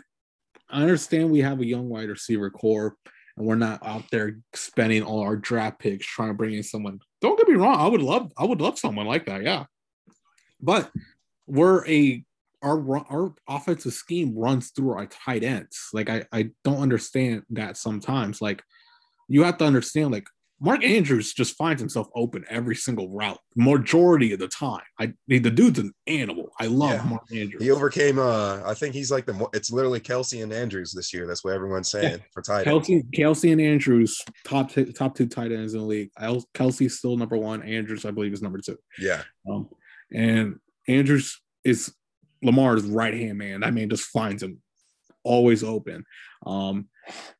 [0.68, 2.96] I understand we have a young wide receiver core,
[3.36, 7.00] and we're not out there spending all our draft picks trying to bring in someone.
[7.20, 7.78] Don't get me wrong.
[7.78, 9.42] I would love, I would love someone like that.
[9.42, 9.64] Yeah,
[10.60, 10.90] but
[11.46, 12.24] we're a
[12.64, 15.88] our our offensive scheme runs through our tight ends.
[15.92, 18.40] Like I I don't understand that sometimes.
[18.40, 18.62] Like
[19.28, 20.26] you have to understand like
[20.60, 24.80] Mark Andrews just finds himself open every single route, majority of the time.
[24.98, 26.50] I mean the dude's an animal.
[26.58, 27.10] I love yeah.
[27.10, 27.62] Mark Andrews.
[27.62, 28.18] He overcame.
[28.18, 29.46] Uh, I think he's like the.
[29.52, 31.26] It's literally Kelce and Andrews this year.
[31.26, 32.24] That's what everyone's saying yeah.
[32.32, 32.88] for tight ends.
[32.88, 36.10] Kelce, Kelce and Andrews, top t- top two tight ends in the league.
[36.18, 37.62] Kelce's still number one.
[37.62, 38.78] Andrews, I believe, is number two.
[38.98, 39.22] Yeah.
[39.50, 39.68] Um,
[40.12, 40.56] and
[40.88, 41.92] Andrews is
[42.44, 43.60] Lamar's right hand man.
[43.60, 44.60] That man just finds him
[45.22, 46.04] always open.
[46.46, 46.88] Um,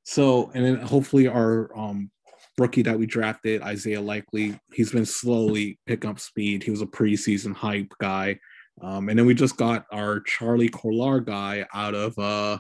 [0.03, 2.11] so and then hopefully our um
[2.59, 6.63] rookie that we drafted, Isaiah Likely, he's been slowly picking up speed.
[6.63, 8.39] He was a preseason hype guy.
[8.81, 12.59] Um, and then we just got our Charlie Kolar guy out of uh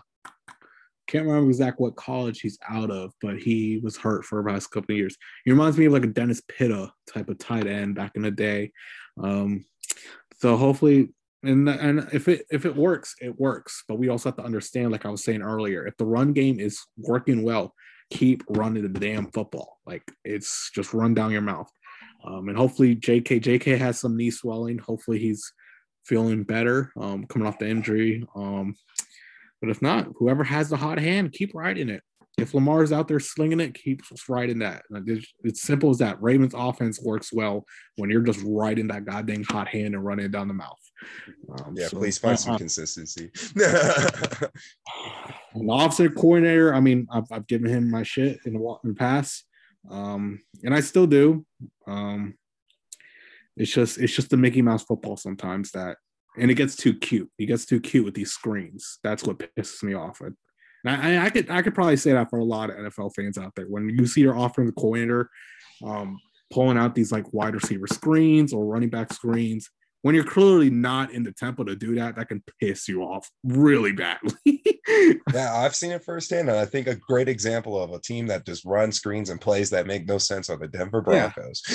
[1.07, 4.70] can't remember exactly what college he's out of, but he was hurt for the past
[4.70, 5.16] couple of years.
[5.44, 8.30] He reminds me of like a Dennis Pitta type of tight end back in the
[8.30, 8.72] day.
[9.22, 9.64] Um,
[10.38, 11.11] so hopefully
[11.46, 13.85] and and if it if it works, it works.
[13.88, 16.61] But we also have to understand, like I was saying earlier, if the run game
[16.61, 17.74] is working well,
[18.11, 19.78] keep running the damn football.
[19.87, 21.70] Like it's just run down your mouth.
[22.26, 24.78] Um, and hopefully JK JK has some knee swelling.
[24.78, 25.52] Hopefully he's
[26.04, 28.26] feeling better um, coming off the injury.
[28.35, 28.74] Um,
[29.61, 32.02] but if not, whoever has the hot hand, keep riding it
[32.37, 34.83] if Lamar's out there slinging it, keep riding that.
[35.44, 36.20] It's, simple as that.
[36.20, 37.64] Ravens offense works well
[37.96, 40.78] when you're just riding that goddamn hot hand and running it down the mouth.
[41.59, 43.31] Um, yeah, so, please find uh, some consistency.
[45.55, 48.95] an officer coordinator, I mean, I've, I've, given him my shit in the, in the
[48.95, 49.45] past,
[49.90, 51.45] um, and I still do.
[51.87, 52.35] Um,
[53.57, 55.97] it's just it's just the Mickey Mouse football sometimes that,
[56.37, 57.31] and it gets too cute.
[57.38, 58.99] He gets too cute with these screens.
[59.03, 60.21] That's what pisses me off.
[60.21, 60.35] And
[60.87, 63.55] I, I, could I could probably say that for a lot of NFL fans out
[63.55, 63.67] there.
[63.67, 65.31] When you see your offensive coordinator
[65.85, 66.19] um,
[66.53, 69.71] pulling out these like wide receiver screens or running back screens,
[70.05, 73.31] when you're clearly not in the tempo to do that, that can piss you off
[73.43, 74.35] really badly.
[75.33, 76.51] yeah, I've seen it firsthand.
[76.51, 79.71] And I think a great example of a team that just runs screens and plays
[79.71, 81.62] that make no sense are the Denver Broncos.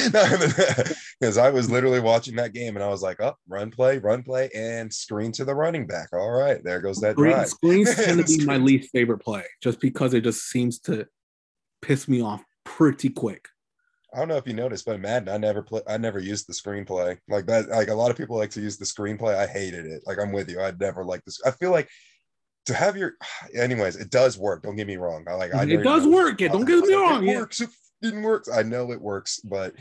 [1.19, 1.43] Because yeah.
[1.43, 4.49] I was literally watching that game and I was like, oh, run play, run play,
[4.53, 6.09] and screen to the running back.
[6.13, 7.49] All right, there goes that Screen, drive.
[7.49, 11.07] Screens tend to be my least favorite play just because it just seems to
[11.81, 13.47] piss me off pretty quick.
[14.13, 15.81] I don't know if you noticed, but Madden, I never play.
[15.87, 17.69] I never used the screenplay like that.
[17.69, 19.35] Like a lot of people like to use the screenplay.
[19.35, 20.01] I hated it.
[20.05, 20.61] Like I'm with you.
[20.61, 21.39] I'd never like this.
[21.45, 21.89] I feel like
[22.65, 23.13] to have your,
[23.55, 24.63] anyways, it does work.
[24.63, 25.25] Don't get me wrong.
[25.27, 25.53] I like.
[25.53, 26.41] I it does work.
[26.41, 27.27] Yeah, don't get me wrong.
[27.27, 27.61] It works.
[27.61, 27.69] It
[28.01, 28.45] didn't work.
[28.53, 29.75] I know it works, but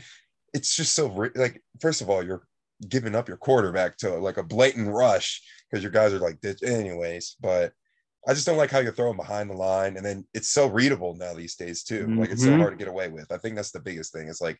[0.53, 1.61] it's just so like.
[1.79, 2.43] First of all, you're
[2.87, 7.35] giving up your quarterback to like a blatant rush because your guys are like, anyways.
[7.41, 7.73] But
[8.27, 10.67] I just don't like how you throw them behind the line, and then it's so
[10.67, 12.03] readable now these days too.
[12.03, 12.19] Mm-hmm.
[12.19, 12.59] Like it's so mm-hmm.
[12.59, 13.31] hard to get away with.
[13.31, 14.27] I think that's the biggest thing.
[14.27, 14.59] It's like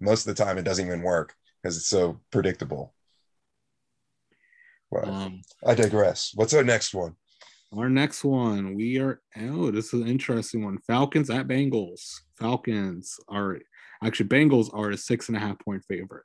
[0.00, 2.94] most of the time it doesn't even work because it's so predictable.
[4.90, 6.32] But um, I digress.
[6.34, 7.14] What's our next one?
[7.76, 10.78] Our next one, we are oh, this is an interesting one.
[10.86, 12.20] Falcons at Bengals.
[12.36, 13.60] Falcons are
[14.02, 16.24] actually Bengals are a six and a half point favorite.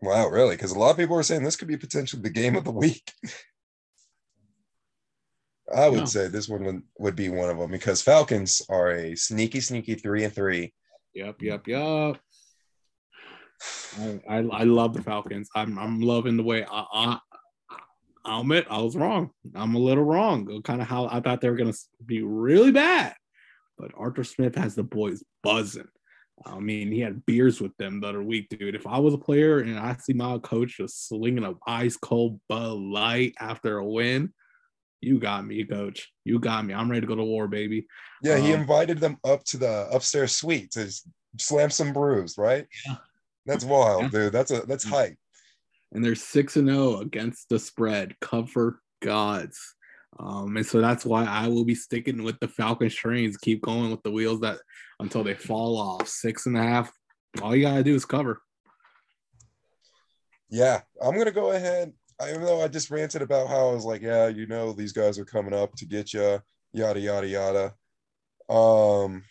[0.00, 0.54] Wow, really?
[0.54, 2.70] Because a lot of people are saying this could be potentially the game of the
[2.70, 3.12] week.
[5.74, 6.04] I would yeah.
[6.06, 9.94] say this one would, would be one of them because Falcons are a sneaky, sneaky
[9.94, 10.72] three and three.
[11.14, 12.18] Yep, yep, yep.
[13.98, 15.48] I, I, I love the Falcons.
[15.54, 17.18] I'm I'm loving the way I, I
[18.24, 19.30] I'll admit I was wrong.
[19.54, 20.62] I'm a little wrong.
[20.62, 23.14] Kind of how I thought they were gonna be really bad,
[23.76, 25.88] but Arthur Smith has the boys buzzing.
[26.46, 28.76] I mean, he had beers with them the other week, dude.
[28.76, 32.40] If I was a player and I see my coach just slinging a ice cold
[32.48, 34.32] Bud Light after a win,
[35.00, 36.10] you got me, coach.
[36.24, 36.74] You got me.
[36.74, 37.86] I'm ready to go to war, baby.
[38.22, 40.90] Yeah, um, he invited them up to the upstairs suite to
[41.38, 42.66] slam some brews, right?
[42.86, 42.96] Yeah.
[43.46, 44.08] That's wild, yeah.
[44.08, 44.32] dude.
[44.32, 45.16] That's a that's hype.
[45.92, 48.14] And they're six and zero oh against the spread.
[48.20, 49.74] Cover gods.
[50.18, 53.36] Um, and so that's why I will be sticking with the Falcon trains.
[53.36, 54.58] Keep going with the wheels that
[55.00, 56.08] until they fall off.
[56.08, 56.92] Six and a half.
[57.40, 58.42] All you gotta do is cover.
[60.50, 61.92] Yeah, I'm gonna go ahead.
[62.26, 65.18] Even though I just ranted about how I was like, yeah, you know, these guys
[65.18, 66.40] are coming up to get you,
[66.72, 67.74] yada yada yada.
[68.48, 69.22] Um,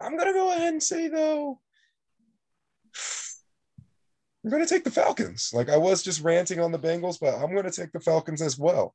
[0.00, 1.58] I'm gonna go ahead and say though,
[4.44, 5.50] I'm gonna take the Falcons.
[5.54, 8.58] Like I was just ranting on the Bengals, but I'm gonna take the Falcons as
[8.58, 8.94] well.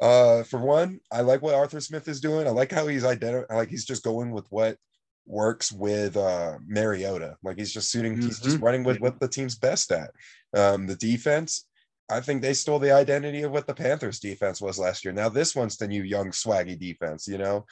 [0.00, 2.46] Uh, for one, I like what Arthur Smith is doing.
[2.46, 4.78] I like how he's identifying, like he's just going with what
[5.26, 7.36] works with uh, Mariota.
[7.42, 8.22] Like he's just suiting, mm-hmm.
[8.22, 8.64] he's just mm-hmm.
[8.64, 10.10] running with what the team's best at.
[10.54, 11.66] Um, the defense,
[12.10, 15.12] I think they stole the identity of what the Panthers defense was last year.
[15.12, 17.66] Now this one's the new young swaggy defense, you know.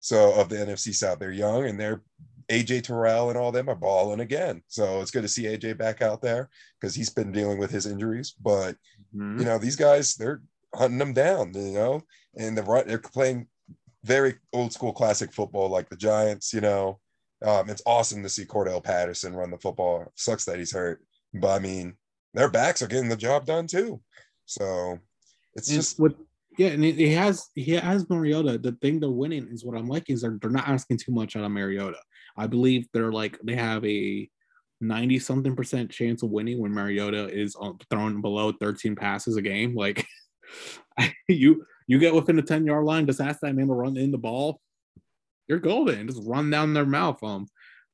[0.00, 2.02] So of the NFC South, they're young and they're
[2.48, 4.62] AJ Terrell and all them are balling again.
[4.68, 7.86] So it's good to see AJ back out there because he's been dealing with his
[7.86, 8.34] injuries.
[8.40, 8.72] But
[9.14, 9.38] mm-hmm.
[9.38, 10.42] you know, these guys, they're
[10.74, 12.02] hunting them down, you know,
[12.36, 13.46] and the they're playing
[14.04, 17.00] very old school classic football like the Giants, you know.
[17.44, 20.10] Um, it's awesome to see Cordell Patterson run the football.
[20.14, 21.02] Sucks that he's hurt,
[21.34, 21.96] but I mean,
[22.34, 24.00] their backs are getting the job done too.
[24.44, 24.98] So
[25.54, 26.14] it's and just what
[26.58, 28.58] yeah, and he has he has Mariota.
[28.58, 31.36] The thing they're winning is what I'm liking is they're, they're not asking too much
[31.36, 31.98] out of Mariota.
[32.36, 34.28] I believe they're like they have a
[34.80, 37.56] 90 something percent chance of winning when Mariota is
[37.90, 39.74] thrown below 13 passes a game.
[39.74, 40.06] Like
[41.28, 44.10] you you get within the 10 yard line, just ask that man to run in
[44.10, 44.60] the ball.
[45.48, 46.08] You're golden.
[46.08, 47.22] Just run down their mouth.
[47.22, 47.46] Um,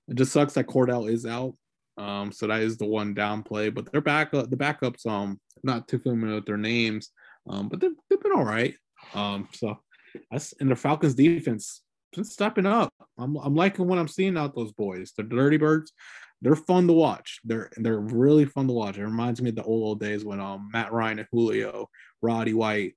[0.09, 1.55] it just sucks that Cordell is out.
[2.01, 3.69] Um, so that is the one down play.
[3.69, 7.11] But their backup, the backups, um, not too familiar with their names.
[7.49, 8.75] Um, but they've, they've been all right.
[9.15, 9.79] Um, so
[10.31, 11.83] that's in the Falcons defense
[12.13, 12.93] been stepping up.
[13.19, 15.13] I'm I'm liking what I'm seeing out those boys.
[15.17, 15.93] The Dirty Birds,
[16.43, 17.41] they're fun to watch.
[17.45, 18.99] They're they're really fun to watch.
[18.99, 21.89] It reminds me of the old old days when um Matt Ryan and Julio,
[22.23, 22.95] Roddy White,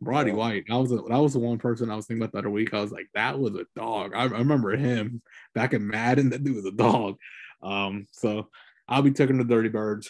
[0.00, 0.32] Roddy.
[0.32, 0.64] White.
[0.68, 2.74] That was a, that was the one person I was thinking about the other week.
[2.74, 4.12] I was like, that was a dog.
[4.14, 5.22] I, I remember him
[5.54, 6.30] back in Madden.
[6.30, 7.16] That dude was a dog.
[7.64, 8.48] Um, so
[8.88, 10.08] I'll be taking the Dirty Birds.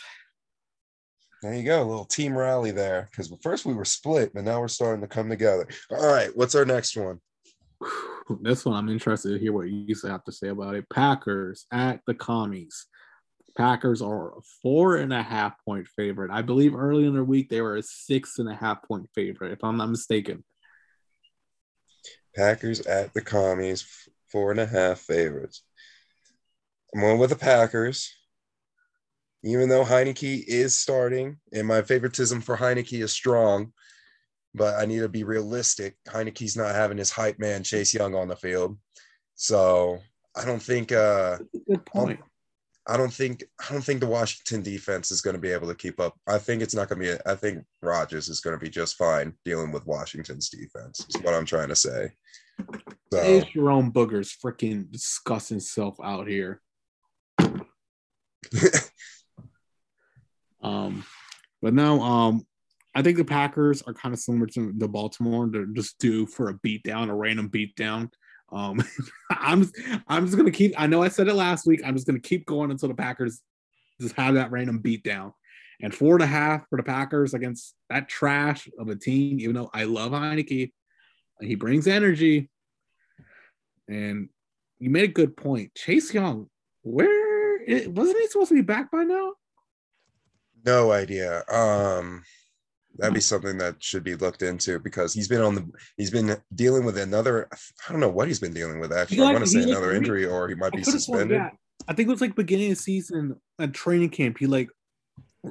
[1.43, 3.09] There you go, a little team rally there.
[3.11, 5.69] Because first we were split, but now we're starting to come together.
[5.91, 7.21] All right, what's our next one?
[8.41, 10.89] This one I'm interested to hear what you have to say about it.
[10.89, 12.87] Packers at the commies.
[13.57, 16.31] Packers are a four and a half point favorite.
[16.33, 19.53] I believe early in the week they were a six and a half point favorite,
[19.53, 20.43] if I'm not mistaken.
[22.35, 23.87] Packers at the commies,
[24.33, 25.63] four and a half favorites.
[26.95, 28.11] I'm going with the Packers.
[29.43, 33.73] Even though Heinicke is starting, and my favoritism for Heinicke is strong,
[34.55, 35.97] but I need to be realistic.
[36.09, 38.79] Heinicke's not having his hype man Chase Young on the field,
[39.35, 39.99] so
[40.37, 40.93] I don't think.
[40.93, 42.21] Uh, Good point.
[42.87, 45.75] I don't think I don't think the Washington defense is going to be able to
[45.75, 46.15] keep up.
[46.27, 47.11] I think it's not going to be.
[47.11, 51.05] A, I think Rodgers is going to be just fine dealing with Washington's defense.
[51.09, 52.13] Is what I'm trying to say.
[53.13, 56.61] So, is Jerome Boger's freaking discussing himself out here?
[60.63, 61.05] um,
[61.63, 62.47] but now, um,
[62.95, 65.49] I think the Packers are kind of similar to the Baltimore.
[65.51, 68.11] They're just due for a beatdown, a random beatdown.
[68.53, 68.83] Um,
[69.31, 69.71] I'm
[70.07, 70.75] I'm just gonna keep.
[70.79, 71.83] I know I said it last week.
[71.85, 73.41] I'm just gonna keep going until the Packers
[74.01, 75.33] just have that random beatdown.
[75.81, 79.41] And four and a half for the Packers against that trash of a team.
[79.41, 80.73] Even though I love Heinicke,
[81.41, 82.49] he brings energy.
[83.89, 84.29] And
[84.79, 85.75] you made a good point.
[85.75, 86.49] Chase Young,
[86.83, 87.24] where
[87.89, 89.33] wasn't he supposed to be back by now?
[90.65, 91.45] No idea.
[91.49, 92.23] Um
[92.97, 96.37] that'd be something that should be looked into because he's been on the he's been
[96.55, 97.49] dealing with another
[97.89, 99.19] I don't know what he's been dealing with actually.
[99.19, 101.41] Like, I want to say like, another injury or he might be suspended.
[101.89, 104.39] I think it was like beginning of season at training camp.
[104.39, 104.69] He like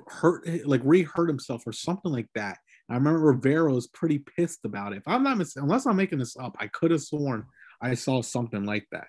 [0.07, 2.57] hurt like re-hurt himself or something like that.
[2.89, 4.97] I remember Rivera was pretty pissed about it.
[4.97, 7.45] If I'm not mis- unless I'm making this up, I could have sworn
[7.81, 9.07] I saw something like that.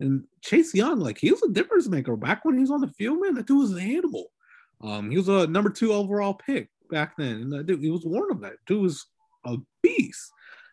[0.00, 2.88] And Chase Young, like he was a difference maker back when he was on the
[2.88, 3.34] field, man.
[3.34, 4.26] That dude was an animal.
[4.82, 7.52] Um, he was a number two overall pick back then.
[7.52, 8.54] And dude, he was warned of that.
[8.66, 9.06] Dude was
[9.44, 10.32] a beast.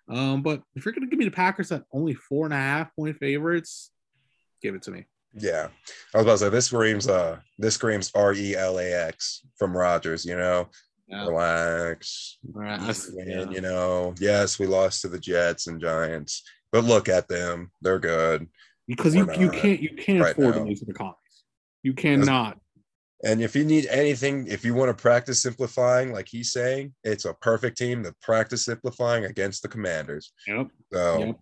[0.10, 2.96] Um, but if you're gonna give me the Packers at only four and a half
[2.96, 3.92] point favorites,
[4.62, 5.06] give it to me.
[5.36, 5.68] Yeah,
[6.14, 9.46] I was about to say this screams uh this screams R E L A X
[9.58, 10.26] from Rodgers.
[10.26, 10.70] You know,
[11.08, 11.26] yeah.
[11.28, 12.80] relax, right.
[13.14, 13.50] Yeah.
[13.52, 18.00] You know, yes, we lost to the Jets and Giants, but look at them, they're
[18.00, 18.48] good.
[18.90, 20.64] Because you, you can't you can't right afford now.
[20.64, 21.16] to lose to the Commies.
[21.84, 22.58] You cannot.
[23.24, 27.26] And if you need anything, if you want to practice simplifying, like he's saying, it's
[27.26, 30.34] a perfect team to practice simplifying against the Commanders.
[30.48, 30.70] Yep.
[30.92, 31.40] So, yep.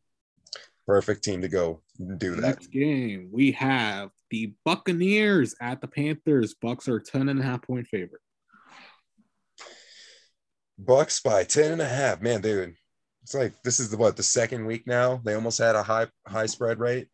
[0.86, 1.82] perfect team to go
[2.18, 2.42] do that.
[2.42, 6.54] Next game, we have the Buccaneers at the Panthers.
[6.62, 8.22] Bucks are 10 and a half point favorite.
[10.78, 12.22] Bucks by 10 and a half.
[12.22, 12.76] Man, dude,
[13.28, 15.22] it's like this is the what the second week now.
[15.24, 17.10] They almost had a high high spread rate.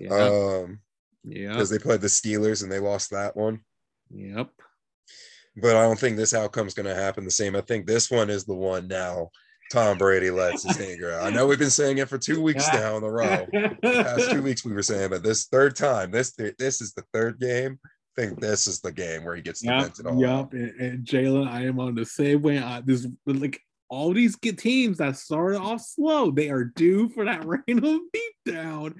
[0.00, 0.14] Yeah.
[0.14, 0.80] Um,
[1.24, 1.52] yeah.
[1.52, 3.60] Because they played the Steelers and they lost that one.
[4.12, 4.50] Yep.
[5.56, 7.54] but I don't think this outcome's going to happen the same.
[7.54, 9.30] I think this one is the one now.
[9.70, 11.22] Tom Brady lets his anger out.
[11.22, 13.46] I know we've been saying it for two weeks now in a row.
[13.52, 17.04] The past two weeks we were saying, but this third time, this this is the
[17.12, 17.78] third game.
[17.84, 20.20] I think this is the game where he gets yep, all.
[20.20, 22.58] Yep, and, and Jalen, I am on the same way.
[22.58, 23.60] I, this like
[23.90, 28.08] all these good teams that started off slow, they are due for that random
[28.46, 28.94] beatdown.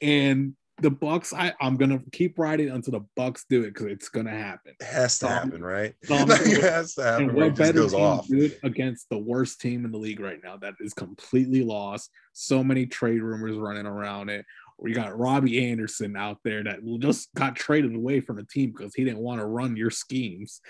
[0.00, 4.08] And the Bucks, I, I'm gonna keep riding until the Bucks do it because it's
[4.08, 4.74] gonna happen.
[4.78, 5.94] It has to happen, right?
[6.02, 7.30] it has to happen.
[7.30, 8.28] And what better goes off.
[8.28, 12.10] do against the worst team in the league right now that is completely lost.
[12.32, 14.44] So many trade rumors running around it.
[14.78, 18.94] We got Robbie Anderson out there that just got traded away from the team because
[18.94, 20.60] he didn't want to run your schemes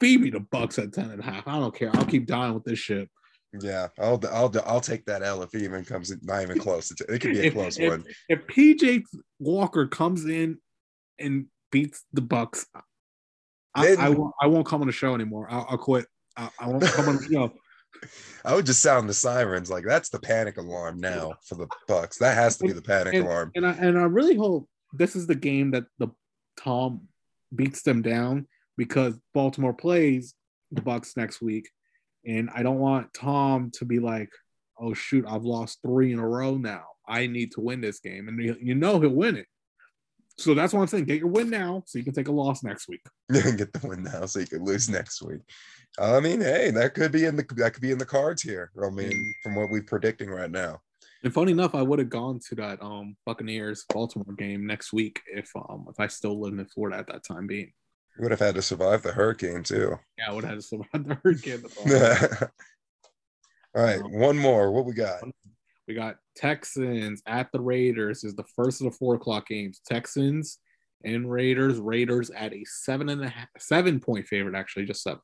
[0.00, 1.46] feed me the Bucks at 10 and a half.
[1.46, 1.90] I don't care.
[1.94, 3.08] I'll keep dying with this shit.
[3.60, 6.90] Yeah, I'll I'll I'll take that L if even comes not even close.
[6.90, 8.04] It, it could be a close if, one.
[8.28, 9.04] If, if PJ
[9.38, 10.58] Walker comes in
[11.20, 12.66] and beats the Bucks,
[13.74, 15.46] I, I, won't, I won't come on the show anymore.
[15.50, 16.06] I'll, I'll quit.
[16.36, 17.52] I, I, won't come on the show.
[18.44, 22.18] I would just sound the sirens like that's the panic alarm now for the Bucks.
[22.18, 23.52] That has to be the panic and, alarm.
[23.54, 26.08] And I and I really hope this is the game that the
[26.56, 27.02] Tom
[27.54, 30.34] beats them down because Baltimore plays
[30.70, 31.68] the Bucks next week,
[32.26, 34.30] and I don't want Tom to be like,
[34.78, 36.84] "Oh shoot, I've lost three in a row now.
[37.06, 39.46] I need to win this game," and you know he'll win it.
[40.36, 41.04] So that's what I'm saying.
[41.04, 43.02] Get your win now, so you can take a loss next week.
[43.32, 45.40] Get the win now, so you can lose next week.
[45.98, 48.72] I mean, hey, that could be in the that could be in the cards here.
[48.84, 50.80] I mean, from what we're predicting right now.
[51.22, 55.22] And funny enough, I would have gone to that um Buccaneers Baltimore game next week
[55.26, 57.72] if um if I still lived in Florida at that time being
[58.18, 59.98] would have had to survive the hurricane too.
[60.18, 61.62] Yeah, I would have had to survive the hurricane.
[63.76, 64.70] All right, um, one more.
[64.70, 65.22] What we got?
[65.88, 68.24] We got Texans at the Raiders.
[68.24, 69.80] Is the first of the four o'clock games.
[69.84, 70.58] Texans
[71.04, 71.78] and Raiders.
[71.78, 74.54] Raiders at a seven and a half, seven point favorite.
[74.54, 75.20] Actually, just seven.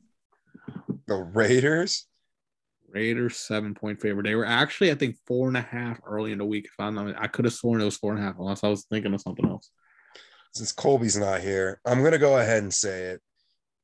[1.07, 2.07] The Raiders.
[2.88, 4.24] Raiders seven point favorite.
[4.24, 6.64] They were actually, I think, four and a half early in the week.
[6.64, 8.68] If I'm not, I could have sworn it was four and a half, unless I
[8.68, 9.70] was thinking of something else
[10.53, 13.20] since Colby's not here, I'm going to go ahead and say it.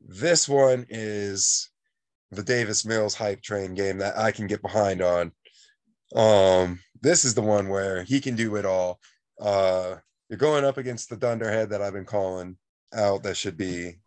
[0.00, 1.70] This one is
[2.30, 5.32] the Davis Mills hype train game that I can get behind on.
[6.14, 9.00] Um, this is the one where he can do it all.
[9.40, 9.96] Uh,
[10.28, 12.56] you're going up against the Dunderhead that I've been calling
[12.94, 13.98] out that should be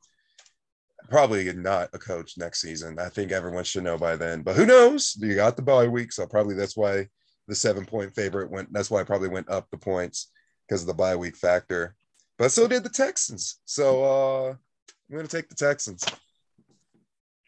[1.09, 2.99] probably not a coach next season.
[2.99, 5.17] I think everyone should know by then, but who knows?
[5.19, 7.07] You got the bye week, so probably that's why
[7.47, 8.71] the seven point favorite went.
[8.71, 10.31] That's why I probably went up the points
[10.67, 11.95] because of the bye week factor.
[12.39, 13.59] But so did the Texans.
[13.65, 16.05] So uh, I'm going to take the Texans.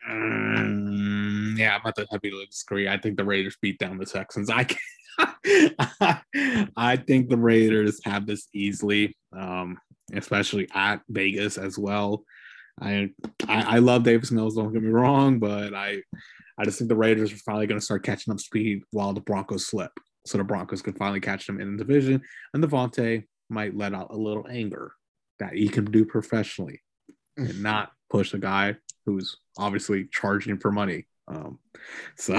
[0.07, 2.89] Um, yeah, I'm not happy to disagree.
[2.89, 4.49] I think the Raiders beat down the Texans.
[4.49, 4.77] I can
[6.75, 9.77] I think the Raiders have this easily, um,
[10.13, 12.25] especially at Vegas as well.
[12.81, 13.11] I,
[13.47, 14.55] I, I love Davis Mills.
[14.55, 16.01] Don't get me wrong, but I
[16.57, 19.21] I just think the Raiders are finally going to start catching up speed while the
[19.21, 19.91] Broncos slip,
[20.25, 22.21] so the Broncos can finally catch them in the division.
[22.53, 24.93] And Davante might let out a little anger
[25.39, 26.81] that he can do professionally
[27.37, 28.75] and not push a guy
[29.05, 31.05] who's obviously charging for money.
[31.27, 31.59] Um,
[32.15, 32.33] so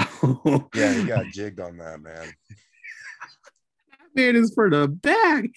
[0.73, 2.33] yeah, he got jigged on that man.
[4.15, 5.51] man is for the bag.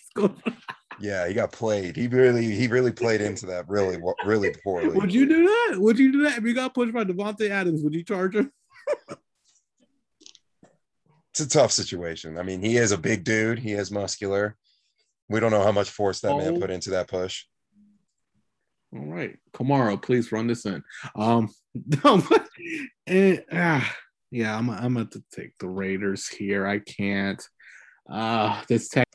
[1.01, 1.97] yeah, he got played.
[1.97, 4.91] He really, he really played into that really, really poorly.
[4.91, 5.77] Would you do that?
[5.79, 7.83] Would you do that if you got pushed by Davante Adams?
[7.83, 8.53] Would you charge him?
[11.31, 12.39] it's a tough situation.
[12.39, 13.59] I mean, he is a big dude.
[13.59, 14.57] He is muscular.
[15.29, 16.39] We don't know how much force that oh.
[16.39, 17.45] man put into that push.
[18.95, 20.83] All right, Kamara, please run this in.
[21.17, 22.47] Um, but,
[23.07, 23.97] eh, ah,
[24.31, 26.67] yeah, I'm I'm going to take the Raiders here.
[26.67, 27.43] I can't.
[28.11, 29.07] Uh, this tech.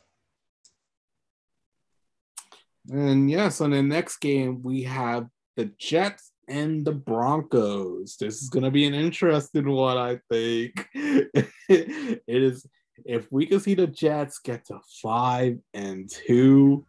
[2.90, 8.18] And yes, on the next game we have the Jets and the Broncos.
[8.20, 10.88] This is going to be an interesting one, I think.
[10.94, 12.66] it is
[13.06, 16.86] if we can see the Jets get to five and two,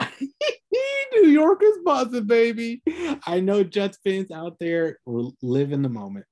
[1.12, 2.82] New York is buzzing, baby.
[3.26, 6.26] I know Jets fans out there live in the moment.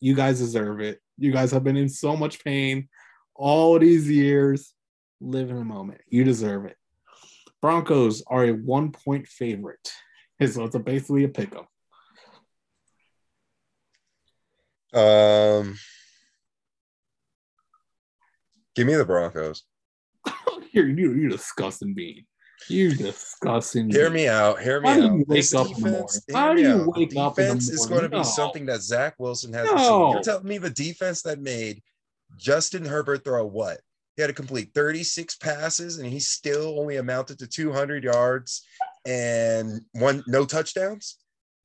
[0.00, 1.00] You guys deserve it.
[1.18, 2.88] You guys have been in so much pain
[3.34, 4.72] all these years.
[5.20, 6.00] Live in the moment.
[6.08, 6.76] You deserve it.
[7.60, 9.92] Broncos are a one point favorite.
[10.40, 11.66] So it's a basically a pick 'em.
[14.98, 15.76] Um,
[18.74, 19.64] Give me the Broncos.
[20.72, 22.24] You're you you disgusting being.
[22.68, 23.90] You disgusting.
[23.90, 24.60] Hear me out.
[24.60, 25.00] Hear me How out.
[25.00, 26.20] Do you wake this up defense, in the morning?
[26.34, 26.96] How do you out.
[26.96, 27.58] wake up in the morning?
[27.58, 28.22] is going to be no.
[28.22, 29.66] something that Zach Wilson has.
[29.70, 30.12] No.
[30.12, 31.82] You're telling me the defense that made
[32.36, 33.80] Justin Herbert throw what?
[34.16, 38.66] He had to complete 36 passes, and he still only amounted to 200 yards
[39.06, 41.16] and one no touchdowns.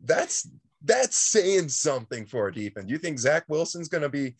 [0.04, 0.48] that's
[0.84, 2.90] that's saying something for a defense.
[2.90, 4.36] You think Zach Wilson's gonna be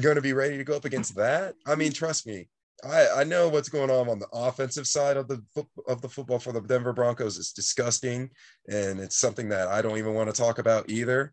[0.00, 1.54] gonna be ready to go up against that?
[1.66, 2.48] I mean, trust me,
[2.84, 5.42] I, I know what's going on on the offensive side of the
[5.86, 8.30] of the football for the Denver Broncos is disgusting,
[8.68, 11.32] and it's something that I don't even want to talk about either.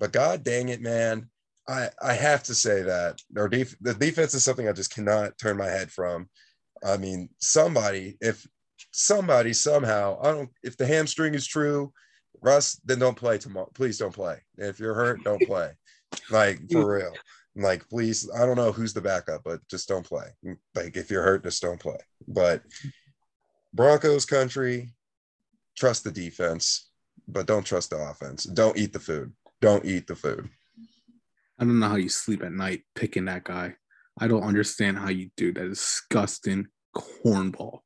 [0.00, 1.28] But God dang it, man,
[1.68, 5.38] I I have to say that our def- the defense is something I just cannot
[5.38, 6.28] turn my head from.
[6.84, 8.46] I mean, somebody if
[8.90, 11.92] somebody somehow I don't if the hamstring is true,
[12.42, 13.70] Russ, then don't play tomorrow.
[13.74, 14.38] Please don't play.
[14.58, 15.72] If you're hurt, don't play.
[16.30, 17.14] Like for real.
[17.54, 20.26] Like, please, I don't know who's the backup, but just don't play.
[20.74, 21.98] Like, if you're hurt, just don't play.
[22.26, 22.62] But
[23.74, 24.94] Broncos country,
[25.76, 26.90] trust the defense,
[27.28, 28.44] but don't trust the offense.
[28.44, 29.32] Don't eat the food.
[29.60, 30.48] Don't eat the food.
[31.58, 33.74] I don't know how you sleep at night picking that guy.
[34.18, 37.80] I don't understand how you do that disgusting cornball.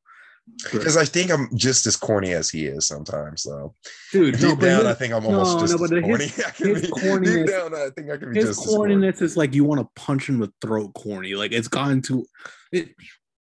[0.73, 3.75] Because I think I'm just as corny as he is sometimes, though.
[4.13, 6.27] Dude, deep no, down, his, I think I'm almost no, just no, but corny.
[6.27, 8.69] his- I can his be, corniness- deep down, I think I can be his just
[8.69, 11.35] corniness is like you want to punch him with throat corny.
[11.35, 12.25] Like it's gotten to.
[12.73, 12.95] It,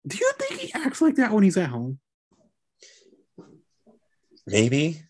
[0.07, 1.99] do you think he acts like that when he's at home?
[4.47, 5.03] Maybe.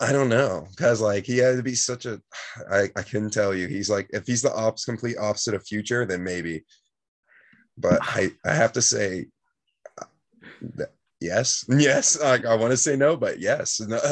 [0.00, 0.66] I don't know.
[0.70, 2.20] Because like he had to be such a
[2.70, 3.66] I, I couldn't tell you.
[3.66, 6.64] He's like if he's the ops complete opposite of future, then maybe.
[7.76, 9.26] But I I have to say
[10.00, 10.06] uh,
[10.76, 11.64] that, yes.
[11.68, 12.20] Yes.
[12.20, 13.80] Like I want to say no, but yes.
[13.80, 14.00] No.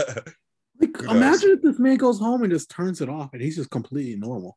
[0.80, 3.68] Like, imagine if this man goes home and just turns it off and he's just
[3.68, 4.56] completely normal.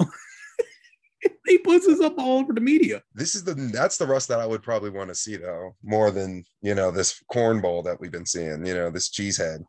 [1.46, 3.02] he puts this up all over the media.
[3.14, 6.10] this is the that's the Russ that I would probably want to see though, more
[6.10, 9.64] than you know, this cornball that we've been seeing, you know, this cheesehead.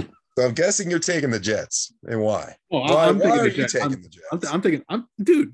[0.00, 1.92] So I'm guessing you're taking the Jets.
[2.04, 2.56] And why?
[2.72, 3.72] Oh, Why, I'm, why taking are the you Jets.
[3.74, 4.26] taking I'm, the Jets?
[4.32, 5.52] I'm, I'm thinking, I'm dude.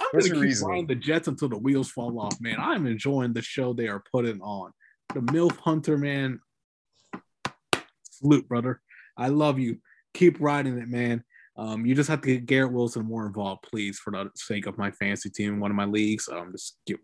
[0.00, 0.70] I'm What's gonna keep reasoning?
[0.70, 2.56] riding the Jets until the wheels fall off, man.
[2.58, 4.72] I'm enjoying the show they are putting on.
[5.14, 6.40] The MILF Hunter, man.
[8.10, 8.80] Salute, brother.
[9.16, 9.78] I love you.
[10.14, 11.24] Keep riding it, man.
[11.56, 14.76] Um, you just have to get Garrett Wilson more involved, please, for the sake of
[14.76, 16.28] my fantasy team one of my leagues.
[16.28, 16.98] Um, just get,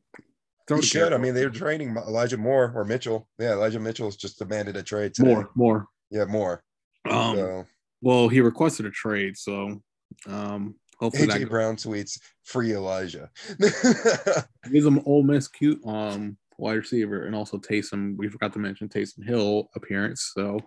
[0.68, 0.98] throw should.
[0.98, 3.28] Garrett I mean, they're training Elijah Moore or Mitchell.
[3.38, 5.34] Yeah, Elijah Mitchell's just demanded a trade today.
[5.34, 5.86] more, more.
[6.11, 6.62] Yeah, more.
[7.09, 7.64] Um, so
[8.03, 9.80] well, he requested a trade, so
[10.26, 13.30] um, hopefully that AJ Brown tweets free Elijah.
[14.70, 18.16] He's an Ole Miss cute um wide receiver, and also Taysom.
[18.16, 20.32] We forgot to mention Taysom Hill appearance.
[20.34, 20.61] So,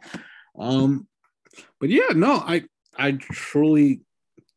[0.57, 1.07] um,
[1.79, 2.63] but yeah, no, I
[2.97, 4.01] I truly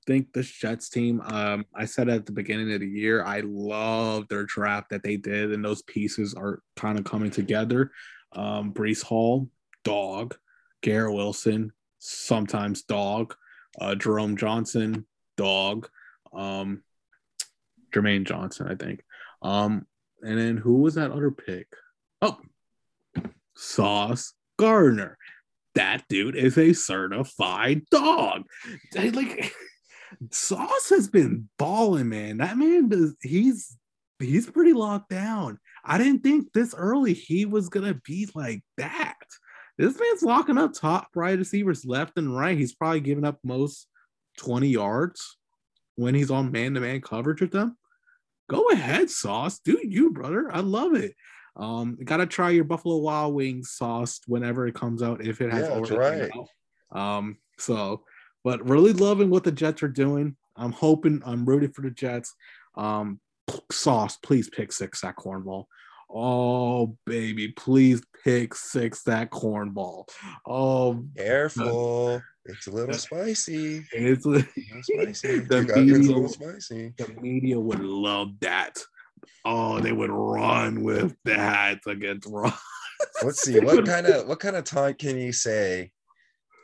[0.07, 1.21] think this Jets team.
[1.21, 5.17] Um, I said at the beginning of the year, I love their draft that they
[5.17, 7.93] did, and those pieces are kind of coming together.
[8.33, 9.49] Um, Breece Hall,
[9.85, 10.37] dog,
[10.83, 13.35] Garrett Wilson, sometimes dog,
[13.81, 15.07] uh, Jerome Johnson,
[15.37, 15.89] dog,
[16.33, 16.83] um,
[17.93, 19.03] Jermaine Johnson, I think.
[19.43, 19.87] Um,
[20.23, 21.67] and then who was that other pick?
[22.23, 22.39] Oh,
[23.57, 25.19] Sauce Gardner.
[25.75, 28.43] That dude is a certified dog.
[28.95, 29.53] Like
[30.31, 32.39] Sauce has been balling, man.
[32.39, 33.77] That man does he's
[34.19, 35.59] he's pretty locked down.
[35.85, 39.17] I didn't think this early he was gonna be like that.
[39.77, 42.59] This man's locking up top right receivers left and right.
[42.59, 43.87] He's probably giving up most
[44.39, 45.37] 20 yards
[45.95, 47.77] when he's on man-to-man coverage with them.
[48.49, 49.59] Go ahead, sauce.
[49.59, 50.51] Do you, brother.
[50.53, 51.15] I love it.
[51.57, 55.69] Um, gotta try your Buffalo Wild Wings sauce whenever it comes out, if it has
[55.69, 56.31] Yeah, that's already right.
[56.31, 56.45] come
[56.93, 56.99] out.
[56.99, 58.05] Um, so
[58.45, 60.37] but really loving what the Jets are doing.
[60.57, 62.35] I'm hoping I'm rooting for the Jets.
[62.77, 63.21] Um,
[63.71, 65.69] sauce, please pick six at Cornwall.
[66.09, 70.09] Oh baby, please pick six that cornball.
[70.47, 72.17] Oh, Careful.
[72.17, 73.85] Uh, it's a little uh, spicy.
[73.93, 74.49] it's A little
[74.83, 75.41] spicy.
[75.41, 76.95] The You it's a media- little spicy.
[76.97, 78.79] the media would love that.
[79.45, 82.53] Oh, they would run with that against Raw.
[83.23, 83.61] Let's see.
[83.61, 85.93] What kind of what kind of taunt can you say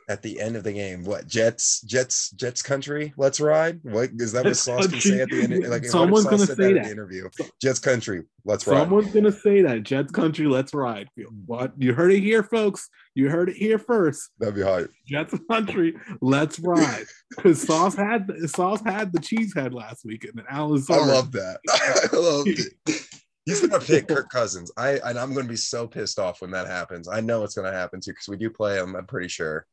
[0.07, 1.03] at the end of the game?
[1.03, 3.13] What Jets, Jets, Jets country?
[3.17, 3.79] Let's ride.
[3.83, 4.45] What is that?
[4.45, 5.67] What Sauce can say at the end?
[5.67, 6.83] Like Someone's gonna say at that.
[6.85, 7.29] the interview.
[7.61, 8.23] Jets country.
[8.43, 8.79] Let's ride.
[8.79, 10.47] Someone's gonna say that Jets country.
[10.47, 11.09] Let's ride.
[11.45, 12.89] What you heard it here, folks.
[13.15, 14.29] You heard it here first.
[14.39, 14.91] That'd be hype.
[15.07, 15.95] Jets country.
[16.21, 17.05] Let's ride.
[17.35, 21.59] Because Sauce had Sauce had the cheese head last weekend, and Alan I love that.
[21.69, 23.07] I love it.
[23.45, 24.71] He's gonna pick Kirk Cousins.
[24.77, 27.07] I and I'm gonna be so pissed off when that happens.
[27.07, 28.95] I know it's gonna happen too because we do play him.
[28.95, 29.65] I'm pretty sure.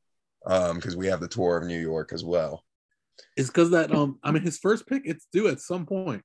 [0.47, 2.65] Um, because we have the tour of New York as well.
[3.37, 6.23] It's because that um, I mean, his first pick it's due at some point.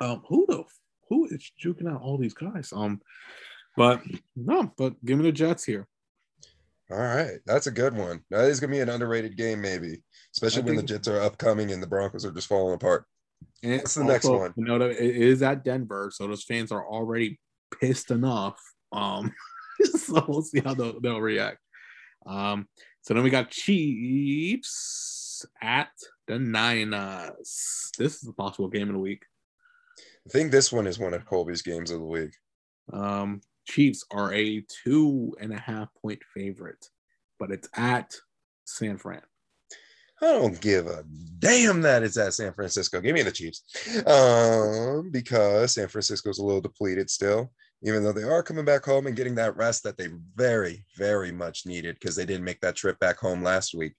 [0.00, 0.64] Um, who the
[1.08, 2.72] who is juking out all these guys?
[2.72, 3.00] Um,
[3.76, 4.02] but
[4.36, 5.86] no, but give me the Jets here.
[6.90, 8.20] All right, that's a good one.
[8.30, 10.02] That is gonna be an underrated game, maybe,
[10.34, 13.04] especially I when the Jets are upcoming and the Broncos are just falling apart.
[13.62, 14.54] And What's the next one?
[14.56, 17.40] You know, it is at Denver, so those fans are already
[17.80, 18.58] pissed enough.
[18.92, 19.32] Um,
[19.82, 21.58] so we'll see how they'll, they'll react.
[22.26, 22.68] Um,
[23.08, 25.88] So then we got Chiefs at
[26.26, 27.90] the Niners.
[27.96, 29.22] This is a possible game of the week.
[30.26, 32.36] I think this one is one of Colby's games of the week.
[32.92, 36.84] Um, Chiefs are a two and a half point favorite,
[37.38, 38.14] but it's at
[38.66, 39.22] San Fran.
[40.20, 41.02] I don't give a
[41.38, 43.00] damn that it's at San Francisco.
[43.00, 43.62] Give me the Chiefs.
[44.06, 47.52] Um, because San Francisco's a little depleted still,
[47.82, 51.30] even though they are coming back home and getting that rest that they very, very
[51.30, 53.94] much needed because they didn't make that trip back home last week.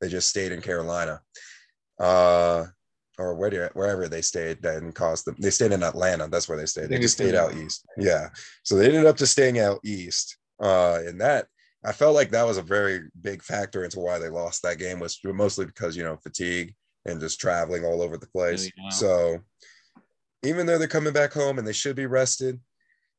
[0.00, 1.20] They just stayed in Carolina.
[1.98, 2.66] Uh
[3.18, 5.34] or where, wherever they stayed then caused them.
[5.40, 6.28] They stayed in Atlanta.
[6.28, 6.88] That's where they stayed.
[6.88, 7.84] They just stayed out east.
[7.98, 8.28] Yeah.
[8.62, 10.38] So they ended up just staying out east.
[10.60, 11.46] Uh, and that
[11.84, 15.00] I felt like that was a very big factor into why they lost that game
[15.00, 16.74] was mostly because you know fatigue
[17.04, 18.70] and just traveling all over the place.
[18.76, 18.90] Yeah.
[18.90, 19.38] So
[20.44, 22.60] even though they're coming back home and they should be rested,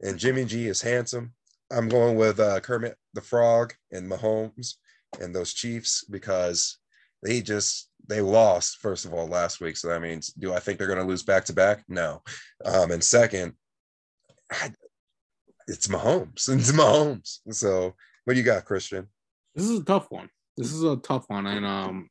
[0.02, 1.34] and Jimmy G is handsome,
[1.72, 4.76] I'm going with uh, Kermit the Frog and Mahomes
[5.20, 6.78] and those Chiefs because
[7.24, 9.78] they just they lost first of all last week.
[9.78, 11.84] So that means do I think they're going to lose back to back?
[11.88, 12.22] No.
[12.66, 13.54] Um, and second,
[14.52, 14.72] I,
[15.68, 16.50] it's Mahomes.
[16.50, 17.39] It's Mahomes.
[17.52, 17.93] So
[18.26, 19.08] what do you got, Cristian?
[19.56, 20.30] This is a tough one.
[20.58, 21.45] This is a tough one.
[21.45, 22.10] And um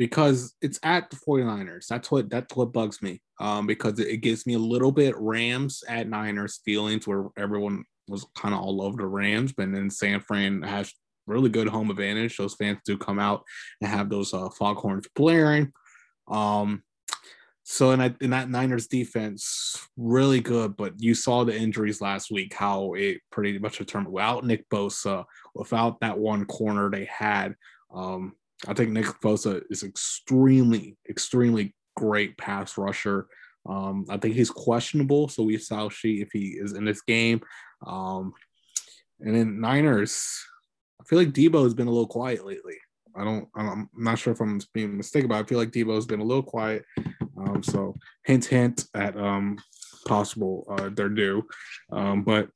[0.00, 1.86] because it's at the 49ers.
[1.86, 3.20] That's what that's what bugs me.
[3.38, 7.84] Um, because it, it gives me a little bit Rams at Niners feelings where everyone
[8.08, 10.90] was kind of all over the Rams, but then San Fran has
[11.26, 12.38] really good home advantage.
[12.38, 13.44] Those fans do come out
[13.82, 15.70] and have those uh, foghorns blaring.
[16.28, 16.82] Um,
[17.62, 20.78] so in that, in that Niners defense, really good.
[20.78, 25.26] But you saw the injuries last week, how it pretty much determined without Nick Bosa,
[25.54, 27.54] without that one corner they had.
[27.94, 28.32] Um,
[28.66, 33.26] I think Nick Bosa is extremely, extremely great pass rusher.
[33.68, 37.40] Um, I think he's questionable, so we shall see if he is in this game.
[37.86, 38.32] Um,
[39.20, 40.22] and then Niners,
[41.00, 42.76] I feel like Deebo has been a little quiet lately.
[43.16, 46.20] I don't, I'm not sure if I'm being mistaken, but I feel like Deebo's been
[46.20, 46.84] a little quiet.
[47.36, 47.94] Um, so
[48.24, 49.58] hint, hint at um,
[50.06, 51.46] possible uh, they're due.
[51.90, 52.48] Um, but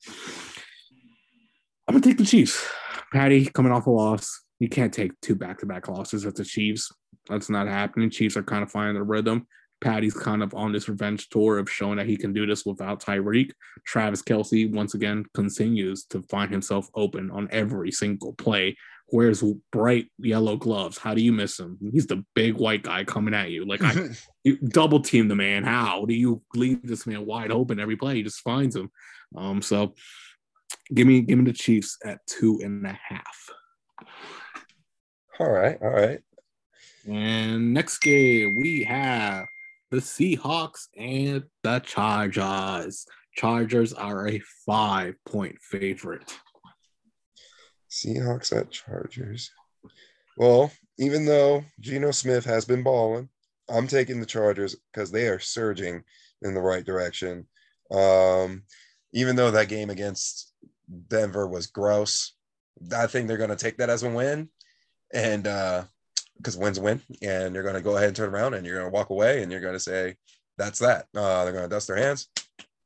[1.86, 2.66] I'm gonna take the Chiefs.
[3.12, 4.43] Patty coming off a loss.
[4.61, 6.92] You can't take two back-to-back losses at the Chiefs.
[7.28, 8.11] That's not happening.
[8.11, 9.46] Chiefs are kind of finding their rhythm.
[9.80, 13.02] Patty's kind of on this revenge tour of showing that he can do this without
[13.02, 13.50] Tyreek.
[13.84, 18.76] Travis Kelce, once again continues to find himself open on every single play
[19.11, 20.98] wears bright yellow gloves.
[20.98, 21.78] How do you miss him?
[21.92, 23.66] He's the big white guy coming at you.
[23.66, 24.09] Like I
[24.44, 25.64] you double team the man.
[25.64, 28.16] How do you leave this man wide open every play?
[28.16, 28.90] He just finds him.
[29.36, 29.94] Um, so
[30.92, 33.50] give me give me the Chiefs at two and a half.
[35.41, 36.20] All right, all right.
[37.09, 39.47] And next game we have
[39.91, 43.07] the Seahawks and the Chargers.
[43.37, 46.32] Chargers are a five point favorite.
[47.91, 49.51] Seahawks at Chargers.
[50.37, 53.28] Well, even though Geno Smith has been balling,
[53.68, 56.03] I'm taking the Chargers because they are surging
[56.43, 57.47] in the right direction.
[57.91, 58.62] Um,
[59.12, 60.53] even though that game against
[61.09, 62.35] Denver was gross,
[62.97, 64.49] I think they're going to take that as a win.
[65.14, 65.84] And uh
[66.36, 68.90] because wins win, and you're going to go ahead and turn around and you're going
[68.90, 70.16] to walk away and you're going to say,
[70.58, 71.06] that's that.
[71.14, 72.28] Uh, they're going to dust their hands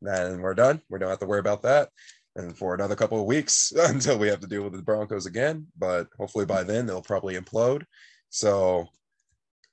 [0.03, 0.81] and we're done.
[0.91, 1.89] We don't have to worry about that
[2.37, 5.67] and for another couple of weeks until we have to deal with the Broncos again.
[5.77, 7.85] But hopefully by then they'll probably implode.
[8.31, 8.87] So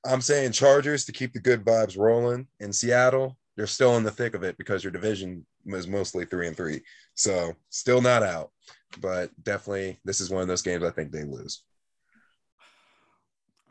[0.06, 2.48] I'm saying Chargers to keep the good vibes rolling.
[2.60, 6.48] In Seattle, you're still in the thick of it because your division was mostly three
[6.48, 6.82] and three.
[7.16, 8.52] So still not out,
[9.00, 11.64] but definitely this is one of those games I think they lose.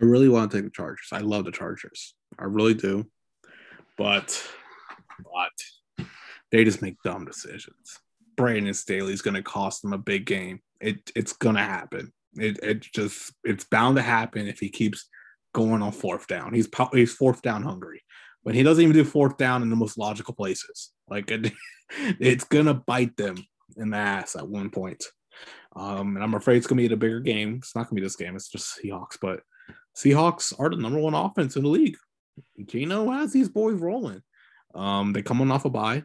[0.01, 1.09] I really want to take the Chargers.
[1.13, 2.15] I love the Chargers.
[2.39, 3.07] I really do.
[3.97, 4.43] But
[5.19, 5.53] but
[6.51, 8.01] they just make dumb decisions.
[8.37, 10.61] Brandon is going to cost them a big game.
[10.81, 12.13] It it's going to happen.
[12.37, 15.09] It it just it's bound to happen if he keeps
[15.53, 16.53] going on fourth down.
[16.53, 18.03] He's he's fourth down hungry,
[18.45, 20.91] but he doesn't even do fourth down in the most logical places.
[21.09, 21.53] Like it,
[22.21, 23.37] it's gonna bite them
[23.77, 25.05] in the ass at one point.
[25.77, 27.57] Um, and I'm afraid it's gonna be a bigger game.
[27.59, 28.35] It's not gonna be this game.
[28.35, 29.41] It's just Seahawks, but
[29.97, 31.97] Seahawks are the number one offense in the league.
[32.67, 34.23] Geno has these boys rolling.
[34.75, 36.03] Um, they come on off a bye.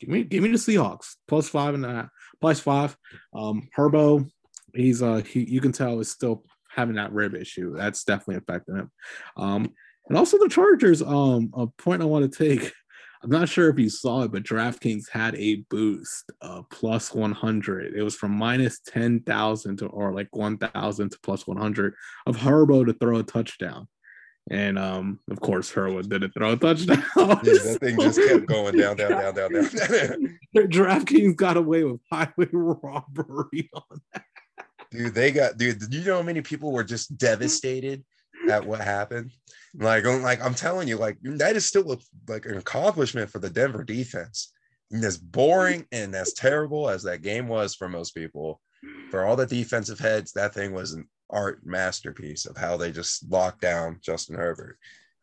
[0.00, 2.08] Give me, give me the Seahawks plus five and a half,
[2.40, 2.96] plus five.
[3.34, 4.28] Um, Herbo,
[4.74, 7.74] he's uh, he you can tell is still having that rib issue.
[7.76, 8.90] That's definitely affecting him.
[9.36, 9.72] Um,
[10.08, 11.02] and also the Chargers.
[11.02, 12.72] Um, a point I want to take.
[13.22, 17.94] I'm not sure if you saw it, but DraftKings had a boost uh, plus 100.
[17.94, 21.94] It was from minus 10,000 to or like 1,000 to plus 100
[22.26, 23.88] of Herbo to throw a touchdown.
[24.50, 27.04] And um, of course, Herwood didn't throw a touchdown.
[27.16, 30.38] Yeah, that thing just kept going down, down, down, down, down.
[30.56, 34.24] DraftKings got away with highway robbery on that.
[34.90, 35.82] dude, they got dude.
[35.92, 38.02] You know how many people were just devastated
[38.50, 39.30] at what happened?
[39.74, 41.98] Like, I'm like I'm telling you, like that is still a,
[42.28, 44.52] like an accomplishment for the Denver defense.
[44.90, 48.60] And as boring and as terrible as that game was for most people,
[49.10, 53.30] for all the defensive heads, that thing was an art masterpiece of how they just
[53.30, 54.78] locked down Justin Herbert.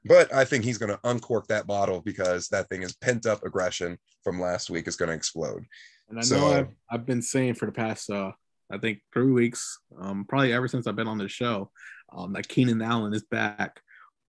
[0.05, 3.43] But I think he's going to uncork that bottle because that thing is pent up
[3.43, 5.65] aggression from last week is going to explode.
[6.07, 8.32] And I So- know I've, I've been saying for the past, uh,
[8.71, 11.71] I think, three weeks, um, probably ever since I've been on the show,
[12.12, 13.82] um, that Keenan Allen is back.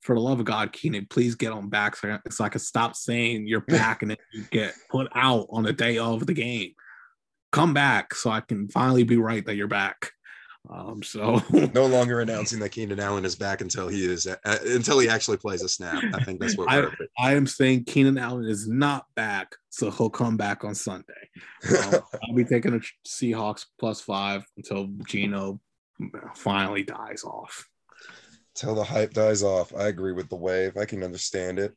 [0.02, 2.60] For the love of God, Keenan, please get on back so I, so I can
[2.60, 6.34] stop saying you're back and then you get put out on the day of the
[6.34, 6.74] game.
[7.54, 10.12] Come back so I can finally be right that you're back.
[10.70, 11.42] Um, so
[11.74, 15.38] No longer announcing that Keenan Allen is back until he is uh, until he actually
[15.38, 16.02] plays a snap.
[16.14, 16.86] I think that's what I.
[17.20, 21.30] I am saying Keenan Allen is not back, so he'll come back on Sunday.
[21.70, 21.96] Um,
[22.30, 25.60] I'll be taking the Seahawks plus five until Geno
[26.36, 27.68] finally dies off.
[28.56, 29.74] Till the hype dies off.
[29.76, 30.78] I agree with the wave.
[30.78, 31.76] I can understand it.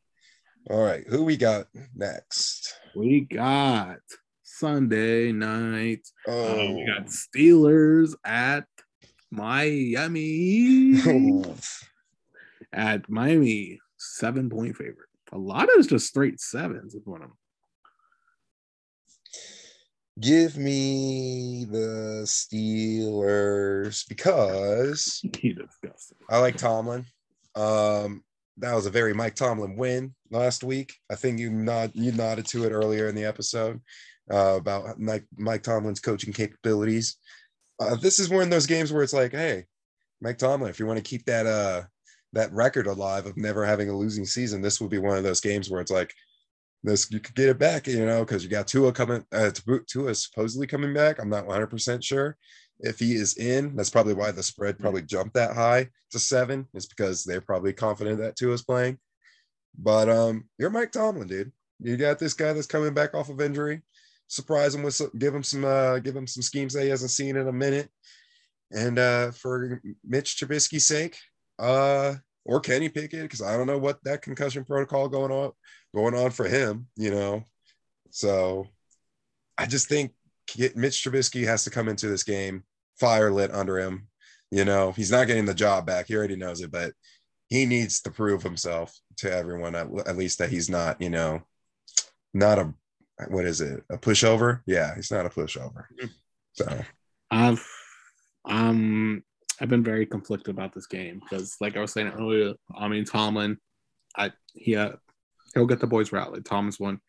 [0.69, 2.75] All right, who we got next?
[2.95, 3.99] We got
[4.43, 6.07] Sunday night.
[6.27, 8.65] Oh, Uh, we got Steelers at
[9.31, 11.01] Miami.
[12.73, 15.09] at Miami, seven point favorite.
[15.33, 16.95] A lot of it's just straight sevens.
[16.95, 17.33] Is what I'm.
[20.21, 25.23] Give me the Steelers because
[26.31, 27.05] I like Tomlin.
[27.55, 28.23] Um,
[28.59, 30.95] that was a very Mike Tomlin win last week.
[31.11, 33.81] I think you nod you nodded to it earlier in the episode
[34.33, 37.17] uh, about Mike Mike Tomlin's coaching capabilities.
[37.79, 39.65] Uh, this is one of those games where it's like, hey,
[40.23, 41.83] Mike Tomlin, if you want to keep that uh
[42.33, 45.41] that record alive of never having a losing season, this would be one of those
[45.41, 46.13] games where it's like
[46.83, 49.25] this you could get it back, you know, because you got Tua coming.
[49.33, 49.51] Uh,
[49.87, 51.19] Tua is supposedly coming back.
[51.19, 52.37] I'm not 100 percent sure
[52.81, 53.75] if he is in.
[53.75, 56.67] That's probably why the spread probably jumped that high to seven.
[56.75, 58.99] Is because they're probably confident that Tua is playing.
[59.79, 61.53] But um, you're Mike Tomlin, dude.
[61.81, 63.83] You got this guy that's coming back off of injury.
[64.29, 67.11] Surprise him with some, give him some uh, give him some schemes that he hasn't
[67.11, 67.91] seen in a minute.
[68.73, 71.17] And uh, for Mitch Trubisky's sake,
[71.59, 72.15] uh,
[72.45, 75.53] or Kenny Pickett, because I don't know what that concussion protocol going on
[75.97, 77.43] going on for him, you know.
[78.11, 78.69] So
[79.57, 80.13] I just think
[80.77, 82.65] Mitch Trubisky has to come into this game
[83.01, 84.09] fire lit under him.
[84.51, 86.07] You know, he's not getting the job back.
[86.07, 86.93] He already knows it, but
[87.49, 91.43] he needs to prove himself to everyone at, at least that he's not, you know,
[92.35, 92.75] not a
[93.29, 94.61] what is it, a pushover?
[94.67, 95.85] Yeah, he's not a pushover.
[96.53, 96.79] So
[97.31, 97.67] I've
[98.45, 99.25] um
[99.59, 103.07] I've been very conflicted about this game because, like I was saying earlier, I mean
[103.07, 103.57] Tomlin,
[104.15, 104.93] I he uh,
[105.57, 106.45] he'll get the boys rallied.
[106.45, 107.01] Tomlin's one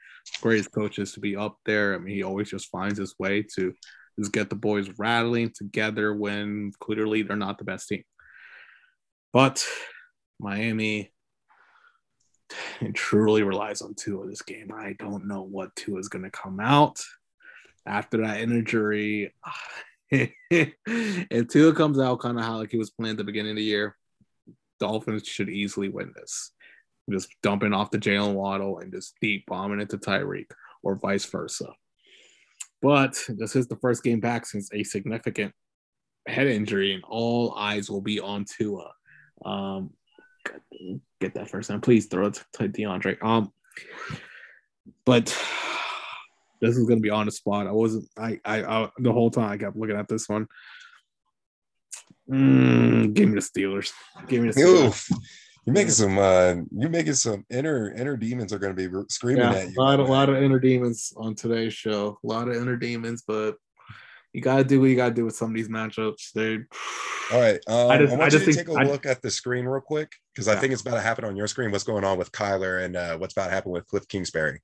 [0.42, 1.94] greatest coaches to be up there.
[1.94, 3.74] I mean, he always just finds his way to
[4.18, 8.04] just get the boys rattling together when clearly they're not the best team.
[9.34, 9.68] But
[10.40, 11.12] Miami
[12.94, 14.72] truly relies on Tua this game.
[14.74, 17.00] I don't know what Tua is going to come out
[17.86, 19.34] after that injury.
[20.10, 23.58] if Tua comes out kind of how like he was playing at the beginning of
[23.58, 23.98] the year,
[24.80, 26.54] Dolphins should easily win this.
[27.10, 30.52] Just dumping off the Jaylen Waddle and just deep bombing it to Tyreek,
[30.84, 31.74] or vice versa.
[32.82, 35.54] But this is the first game back since a significant
[36.28, 38.92] head injury, and all eyes will be on Tua.
[39.46, 39.92] Um,
[41.20, 43.24] get that first time, please throw it to DeAndre.
[43.24, 43.52] Um,
[45.06, 45.26] but
[46.62, 47.68] this is gonna be on the spot.
[47.68, 48.08] I wasn't.
[48.18, 48.40] I.
[48.44, 48.64] I.
[48.64, 50.48] I the whole time I kept looking at this one.
[52.30, 53.92] Mm, give me the Steelers.
[54.28, 54.88] Give me the Steelers.
[54.88, 55.10] Oof.
[55.68, 59.52] You're making some uh you're making some inner inner demons are gonna be screaming Yeah,
[59.54, 59.76] at you.
[59.78, 62.18] a lot, a lot of inner demons on today's show.
[62.24, 63.58] A lot of inner demons, but
[64.32, 66.32] you gotta do what you gotta do with some of these matchups.
[66.34, 66.60] They.
[67.36, 67.60] All right.
[67.68, 69.22] Um, I, I just- want I you just to think- take a I- look at
[69.22, 70.62] the screen real quick because I Yeah.
[70.62, 71.72] think it's about to happen on your screen.
[71.72, 74.62] What's going on with Kyler and uh, what's about to happen with Cliff Kingsbury?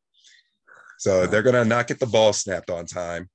[0.99, 3.29] So they're gonna not get the ball snapped on time,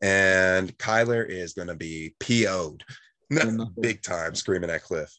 [0.00, 2.82] and Kyler is gonna be PO'd,
[3.78, 5.10] big time, screaming at Cliff.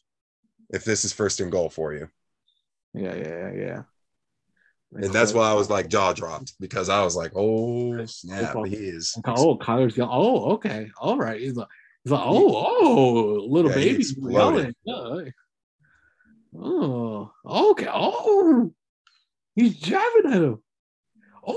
[0.70, 2.08] If this is first and goal for you,
[2.92, 3.82] Yeah, yeah, yeah.
[4.92, 8.74] and that's why I was like jaw dropped because I was like, oh snap, he
[8.74, 9.16] is.
[9.26, 10.12] Oh, Kyler's yelling.
[10.14, 10.90] Oh, okay.
[11.00, 11.40] All right.
[11.40, 11.68] He's like,
[12.02, 14.74] he's like, oh, oh, little Yeah, baby yelling.
[16.58, 17.88] Oh, okay.
[17.92, 18.72] Oh,
[19.54, 20.62] he's jabbing at him.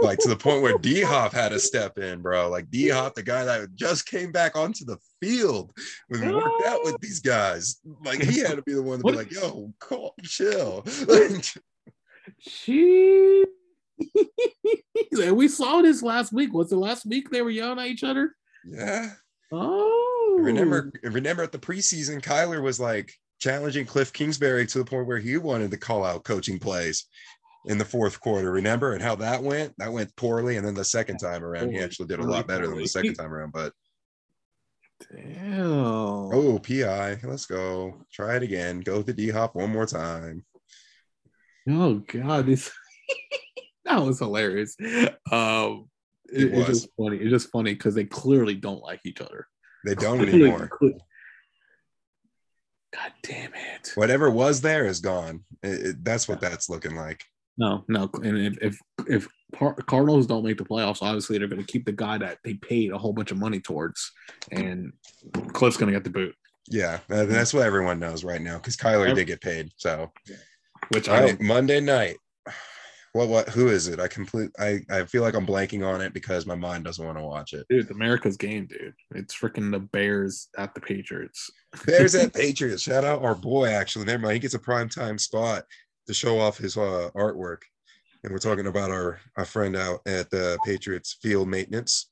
[0.00, 2.48] Like to the point where D Hop had to step in, bro.
[2.48, 5.72] Like D Hop, the guy that just came back onto the field
[6.10, 7.80] and worked out with these guys.
[8.04, 10.84] Like he had to be the one to be What- like, yo, cool, chill.
[12.38, 13.44] she.
[15.12, 16.52] and we saw this last week.
[16.52, 18.34] Was it last week they were yelling at each other?
[18.64, 19.10] yeah.
[19.50, 25.06] Oh, Remember, remember at the preseason, Kyler was like challenging Cliff Kingsbury to the point
[25.06, 27.06] where he wanted to call out coaching plays
[27.68, 28.50] in the fourth quarter.
[28.50, 29.74] Remember, and how that went?
[29.78, 30.56] That went poorly.
[30.56, 33.14] And then the second time around, he actually did a lot better than the second
[33.14, 33.52] time around.
[33.52, 33.72] But
[35.14, 35.62] Damn.
[35.62, 38.04] oh, PI, let's go.
[38.12, 38.80] Try it again.
[38.80, 40.44] Go to D Hop one more time.
[41.68, 42.70] Oh God, this
[43.84, 44.76] that was hilarious.
[45.30, 45.88] Um,
[46.30, 46.66] it, It it's was.
[46.66, 47.16] just funny.
[47.18, 49.46] It's just funny because they clearly don't like each other.
[49.86, 50.70] They don't anymore.
[52.94, 53.92] God damn it!
[53.96, 55.44] Whatever was there is gone.
[55.62, 57.22] It- it- that's what that's looking like.
[57.58, 58.08] No, no.
[58.22, 61.84] And if if, if Par- Cardinals don't make the playoffs, obviously they're going to keep
[61.84, 64.12] the guy that they paid a whole bunch of money towards,
[64.52, 64.92] and
[65.52, 66.34] Cliff's going to get the boot.
[66.70, 69.70] Yeah, that's what everyone knows right now because Kyler did get paid.
[69.76, 70.12] So,
[70.92, 71.40] Which I right, don't.
[71.40, 72.16] Monday night.
[73.14, 73.28] What?
[73.28, 73.48] What?
[73.48, 73.98] Who is it?
[73.98, 74.50] I complete.
[74.60, 77.54] I I feel like I'm blanking on it because my mind doesn't want to watch
[77.54, 77.66] it.
[77.68, 78.94] Dude, America's game, dude.
[79.14, 81.50] It's freaking the Bears at the Patriots.
[81.86, 82.82] There's that Patriots.
[82.82, 83.70] Shout out our boy.
[83.70, 84.34] Actually, never mind.
[84.34, 85.64] He gets a prime time spot
[86.08, 87.58] to show off his uh, artwork.
[88.24, 92.10] And we're talking about our our friend out at the Patriots field maintenance.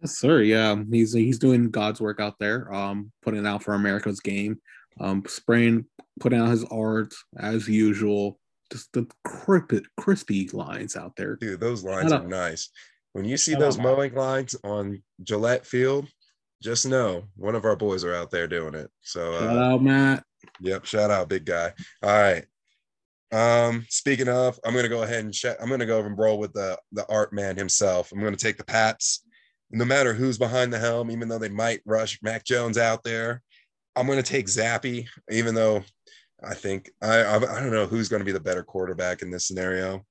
[0.00, 0.40] Yes, sir.
[0.40, 2.72] Yeah, he's he's doing God's work out there.
[2.72, 4.58] Um, putting it out for America's game.
[4.98, 5.84] Um, spraying,
[6.18, 8.38] putting out his art as usual.
[8.72, 11.36] Just the crispy, crispy lines out there.
[11.36, 12.70] Dude, those lines are nice.
[13.12, 16.06] When you see those mowing lines on Gillette Field,
[16.62, 18.90] just know one of our boys are out there doing it.
[19.00, 20.24] So Shout uh, out, Matt.
[20.60, 21.72] Yep, shout out, big guy.
[22.02, 22.44] All right.
[23.30, 25.56] Um, speaking of, I'm gonna go ahead and check.
[25.60, 28.10] I'm gonna go over and roll with the the art man himself.
[28.12, 29.24] I'm gonna take the Pats.
[29.70, 33.42] No matter who's behind the helm, even though they might rush Mac Jones out there,
[33.96, 35.84] I'm gonna take Zappe, even though
[36.42, 39.46] I think I I, I don't know who's gonna be the better quarterback in this
[39.46, 40.06] scenario.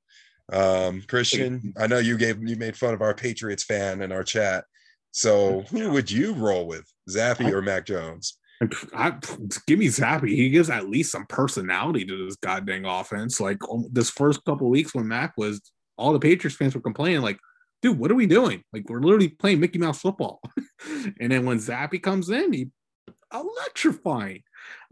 [0.51, 4.23] Um, Cristian, I know you gave you made fun of our Patriots fan in our
[4.23, 4.65] chat.
[5.11, 8.37] So who would you roll with, Zappe or Mac Jones?
[8.93, 9.13] I,
[9.67, 10.27] give me Zappe.
[10.27, 13.39] He gives at least some personality to this goddamn offense.
[13.39, 15.61] Like um, this first couple weeks when Mac was,
[15.97, 17.39] all the Patriots fans were complaining, like,
[17.81, 18.63] dude, what are we doing?
[18.73, 20.41] Like we're literally playing Mickey Mouse football.
[21.19, 22.67] and then when Zappe comes in, he
[23.33, 24.43] electrifying.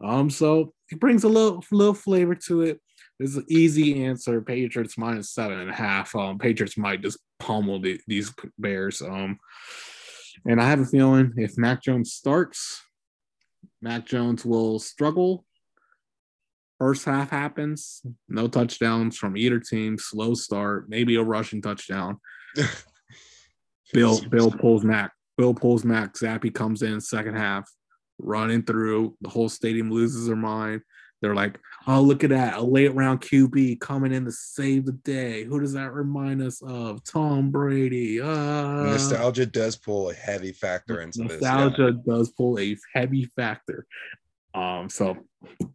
[0.03, 2.79] Um, so he brings a little little flavor to it.
[3.19, 4.41] This is an easy answer.
[4.41, 6.15] Patriots minus seven and a half.
[6.15, 9.01] Um, Patriots might just pummel the, these Bears.
[9.01, 9.39] Um,
[10.45, 12.81] and I have a feeling if Mac Jones starts,
[13.81, 15.45] Mac Jones will struggle.
[16.79, 22.19] First half happens, no touchdowns from either team, slow start, maybe a rushing touchdown.
[23.93, 25.11] Bill Bill pulls Mac.
[25.37, 26.13] Bill pulls Mac.
[26.15, 27.69] Zappe comes in second half,
[28.19, 29.15] running through.
[29.21, 30.81] The whole stadium loses their mind.
[31.25, 32.53] They're like, "Oh, look at that!
[32.55, 36.61] A late round QB coming in to save the day." Who does that remind us
[36.61, 37.03] of?
[37.03, 38.21] Tom Brady.
[38.21, 41.41] Uh, Nostalgia does pull a heavy factor into this.
[41.41, 41.55] yeah.
[41.55, 43.87] nostalgia does pull a heavy factor.
[44.53, 45.17] Um, so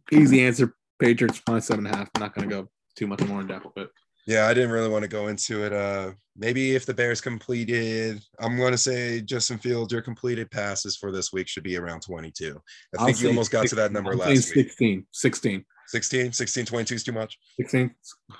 [0.09, 0.73] easy answer.
[0.99, 2.09] Patriots minus seven and a half.
[2.15, 3.89] I'm not going to go too much more in depth with it.
[4.27, 5.73] Yeah, I didn't really want to go into it.
[5.73, 10.95] Uh, maybe if the Bears completed, I'm going to say Justin Fields, your completed passes
[10.95, 12.61] for this week should be around 22.
[12.97, 14.67] I I'll think you almost got to that number I'm last saying week.
[14.67, 17.37] 16, 16, 16, 16, 22 is too much.
[17.59, 17.95] 16.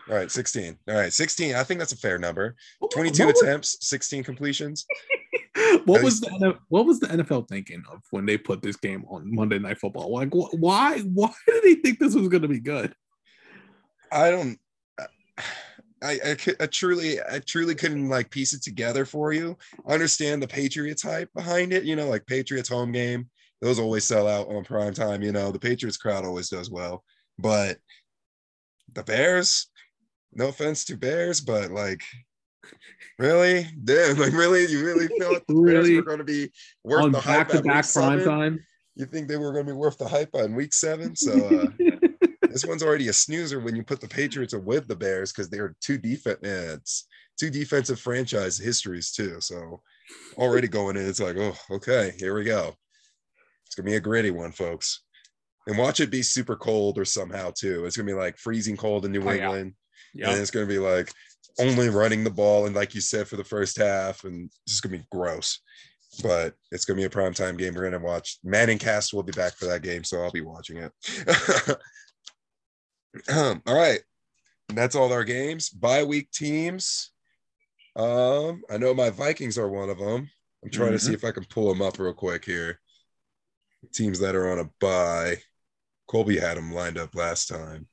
[0.10, 0.78] All right, 16.
[0.88, 1.56] All right, 16.
[1.56, 2.56] I think that's a fair number.
[2.94, 4.86] 22 What was- attempts, 16 completions.
[5.86, 9.34] What was the what was the NFL thinking of when they put this game on
[9.34, 10.14] Monday Night Football?
[10.14, 12.94] Like, wh- why why did they think this was going to be good?
[14.12, 14.58] I don't.
[16.04, 19.58] I, I, I truly, I truly couldn't like piece it together for you.
[19.88, 21.84] I understand the Patriots hype behind it.
[21.84, 23.30] You know, like Patriots home game,
[23.62, 25.22] those always sell out on prime time.
[25.22, 27.04] You know, the Patriots crowd always does well.
[27.38, 27.78] But
[28.94, 29.68] the Bears,
[30.34, 32.02] no offense to Bears, but like,
[33.20, 35.96] really, damn, like really, you really felt the Bears Really?
[35.98, 36.52] were going to be
[36.84, 38.26] worth On the hype back to back prime seven?
[38.26, 38.66] time.
[38.96, 41.16] You think they were going to be worth the hype on week seven?
[41.16, 41.32] So.
[41.34, 41.68] Uh,
[42.52, 45.76] this one's already a snoozer when you put the Patriots with the Bears because they're
[45.82, 47.08] two defense
[47.40, 49.38] two defensive franchise histories too.
[49.42, 49.82] So
[50.38, 52.76] already going in, it's like, oh, okay, here we go.
[53.66, 55.02] It's gonna be a gritty one, folks.
[55.68, 57.86] And watch it be super cold or somehow too.
[57.86, 59.32] It's gonna be like freezing cold in New Oh.
[59.32, 59.74] England.
[60.14, 60.32] yeah.
[60.32, 61.12] And it's gonna be like
[61.60, 64.84] only running the ball and like you said for the first half, and it's just
[64.84, 65.60] gonna be gross.
[66.22, 67.74] But it's gonna be a prime time game.
[67.74, 68.38] We're gonna watch.
[68.44, 70.92] Manning Cast will be back for that game, so I'll be watching it.
[73.30, 74.00] Um, all right.
[74.70, 75.70] That's all our games.
[75.70, 77.12] Bye week teams.
[77.96, 80.30] Um, I know my Vikings are one of them.
[80.64, 82.80] I'm trying to see if I can pull them up real quick here.
[83.94, 85.38] Teams that are on a bye.
[86.08, 87.88] Colby had them lined up last time.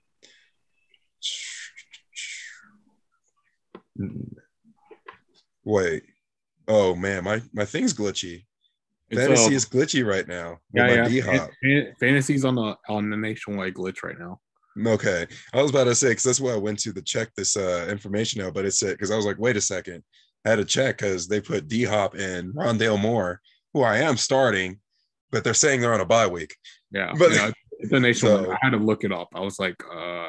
[5.65, 6.03] Wait.
[6.69, 8.45] Oh man, my my thing's glitchy.
[9.11, 10.59] It's, Fantasy uh, is glitchy right now.
[10.75, 11.09] yeah,
[11.63, 11.85] yeah.
[11.99, 14.41] Fantasy's on the on the nationwide glitch right now.
[14.87, 15.27] Okay.
[15.53, 17.87] I was about to say, because that's why I went to the check this uh,
[17.91, 20.03] information out, but it said, because I was like, wait a second.
[20.45, 23.41] I had to check because they put D Hop and Rondale Moore,
[23.75, 24.79] who I am starting,
[25.31, 26.55] but they're saying they're on a bye week.
[26.91, 27.51] Yeah, But- yeah,
[27.81, 28.13] it's a.
[28.15, 29.29] So- I had to look it up.
[29.35, 30.27] I was like, uh,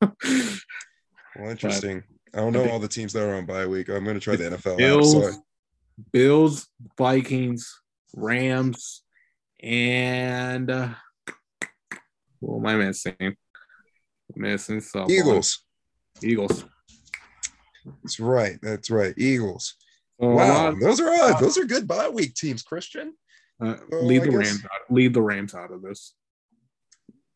[1.36, 2.02] Well, interesting.
[2.32, 3.88] I don't know all the teams that are on bye week.
[3.88, 4.76] I'm going to try the NFL.
[4.78, 5.32] Bills, so
[6.12, 7.80] Bills, Vikings,
[8.14, 9.02] Rams,
[9.60, 10.88] and uh,
[12.46, 13.36] what am I missing?
[14.34, 15.10] Missing someone.
[15.10, 15.64] Eagles.
[16.22, 16.64] Eagles.
[18.02, 18.58] That's right.
[18.62, 19.14] That's right.
[19.18, 19.74] Eagles.
[20.20, 20.68] So, Wow.
[20.68, 23.10] uh, Those are uh, those are good bye week teams, Cristian.
[23.60, 24.80] uh, leave I the guess- Rams out.
[24.94, 26.14] Leave the Rams out of this.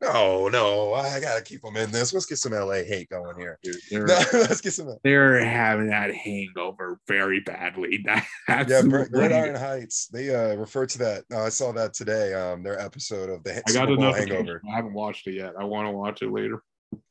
[0.00, 2.12] No, no, I gotta keep them in this.
[2.12, 3.58] Let's get some LA hate going here.
[3.64, 4.96] Dude, They're, No, let's get some.
[5.02, 8.04] they're having that hangover very badly.
[8.48, 9.60] That's Yeah, what Gr- it Gridiron is.
[9.60, 10.06] Heights.
[10.06, 11.24] They uh referred to that.
[11.30, 12.32] No, I saw that today.
[12.32, 14.36] Um, their episode of the I got Super a Bowl notification.
[14.36, 14.62] Hangover.
[14.72, 15.54] I haven't watched it yet.
[15.58, 16.62] I want to watch it later.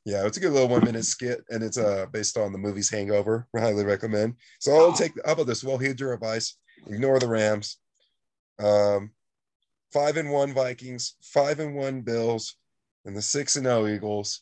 [0.05, 2.89] Yeah, it's a good little one minute skit, and it's uh based on the movie's
[2.89, 3.47] Hangover.
[3.53, 4.35] I highly recommend.
[4.61, 4.93] So I'll Wow.
[4.95, 5.11] take.
[5.25, 5.61] How about this?
[5.61, 6.55] Well, here's your advice:
[6.87, 7.79] ignore the Rams.
[8.59, 9.11] Um,
[9.91, 12.55] five and one Vikings, five and one Bills,
[13.07, 14.41] and the six and zero Eagles.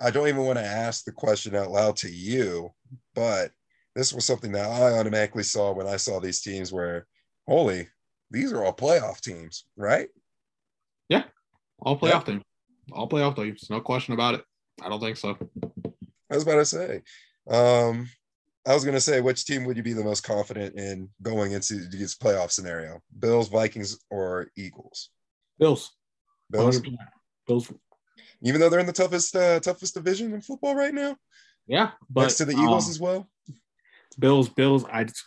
[0.00, 2.70] I don't even want to ask the question out loud to you,
[3.14, 3.50] but
[3.96, 6.72] this was something that I automatically saw when I saw these teams.
[6.72, 7.06] Where,
[7.46, 7.88] holy,
[8.30, 10.08] these are all playoff teams, right?
[11.08, 11.24] Yeah,
[11.80, 12.44] all playoff teams.
[12.92, 13.68] All playoff teams.
[13.68, 14.44] No question about it.
[14.80, 15.36] I don't think so.
[16.30, 17.02] I was about to say.
[17.50, 18.08] Um,
[18.66, 21.52] I was going to say, which team would you be the most confident in going
[21.52, 23.00] into this playoff scenario?
[23.18, 25.10] Bills, Vikings, or Eagles?
[25.58, 25.90] Bills.
[26.50, 26.96] Bills, 100%.
[27.46, 27.72] Bills.
[28.42, 31.16] Even though they're in the toughest uh, toughest division in football right now,
[31.66, 33.30] Yeah, but next to the Eagles um, as well.
[34.18, 34.84] Bills, Bills.
[34.90, 35.24] I just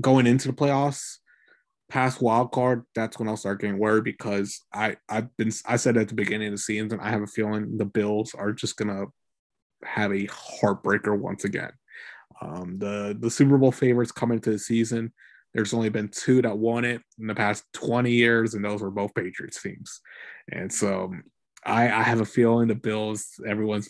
[0.00, 1.18] going into the playoffs,
[1.88, 2.84] past wild card.
[2.94, 6.48] That's when I'll start getting worried because I I've been I said at the beginning
[6.48, 9.06] of the season and I have a feeling the Bills are just gonna
[9.84, 11.72] have a heartbreaker once again.
[12.40, 15.12] Um, the the Super Bowl favorites coming to the season.
[15.52, 18.90] There's only been two that won it in the past 20 years, and those were
[18.90, 20.00] both Patriots teams.
[20.50, 21.12] And so
[21.64, 23.88] I, I have a feeling the Bills, everyone's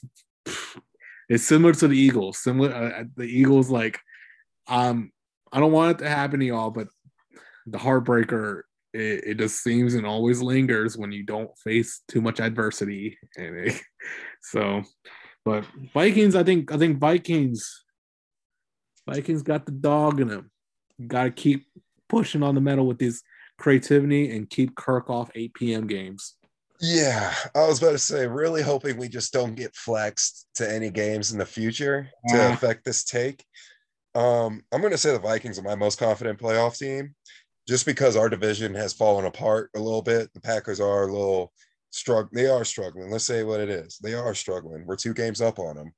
[1.29, 2.39] it's similar to the Eagles.
[2.39, 3.99] Similar, uh, the Eagles like
[4.69, 5.11] um,
[5.53, 6.89] I don't want it to happen to y'all, but
[7.67, 8.63] the heartbreaker
[8.93, 13.19] it, it just seems and always lingers when you don't face too much adversity.
[13.37, 13.81] And it,
[14.43, 14.83] so,
[15.45, 17.85] but Vikings, I think, I think Vikings,
[19.09, 20.51] Vikings got the dog in them.
[21.05, 21.67] Got to keep
[22.09, 23.23] pushing on the metal with this
[23.59, 25.87] creativity and keep Kirk off 8 p.m.
[25.89, 26.37] games.
[26.81, 30.91] Yeah, I was about to say, really hoping we just don't get flexed to any
[30.91, 32.53] games in the future to Yeah.
[32.53, 33.45] affect this take.
[34.15, 37.15] Um, I'm going to say the Vikings are my most confident playoff team,
[37.69, 40.33] just because our division has fallen apart a little bit.
[40.35, 41.53] The Packers are a little
[41.91, 42.31] struggle.
[42.33, 43.11] They are struggling.
[43.11, 43.99] Let's say what it is.
[43.99, 44.85] They are struggling.
[44.85, 45.93] We're two games up on them.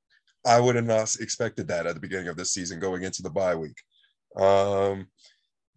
[0.45, 3.29] I would have not expected that at the beginning of this season going into the
[3.29, 3.77] bye week.
[4.35, 5.07] Um,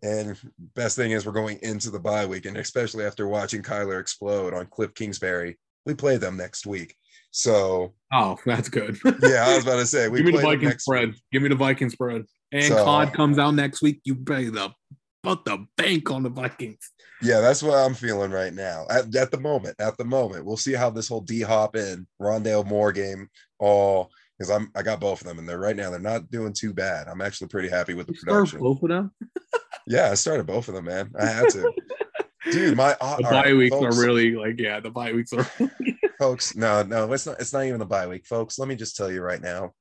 [0.02, 0.36] and
[0.74, 4.54] best thing is we're going into the bye week, and especially after watching Kyler explode
[4.54, 6.94] on Cliff Kingsbury, we play them next week.
[7.30, 8.98] So Oh, that's good.
[9.04, 11.08] yeah, I was about to say we Give me the play them Viking spread.
[11.10, 11.22] week.
[11.32, 12.24] Give me the Vikings spread.
[12.52, 14.00] And So- COD comes out next week.
[14.04, 14.70] You pay the
[15.22, 16.78] put the bank on the Vikings.
[17.22, 18.86] Yeah, that's what I'm feeling right now.
[18.88, 22.06] At, at the moment, at the moment, we'll see how this whole D Hop and
[22.20, 23.28] Rondale Moore game
[23.58, 24.10] all
[24.40, 26.72] because I'm I got both of them and they're right now they're not doing too
[26.72, 27.08] bad.
[27.08, 28.60] I'm actually pretty happy with the You production.
[28.60, 29.12] both of them.
[29.86, 31.10] Yeah, I started both of them, man.
[31.18, 31.72] I had to.
[32.50, 33.98] Dude, my uh, The all right, bye weeks folks.
[33.98, 34.80] are really like yeah.
[34.80, 35.46] The bye weeks are.
[36.18, 38.94] folks no no it's not it's not even the bye week folks let me just
[38.94, 39.72] tell you right now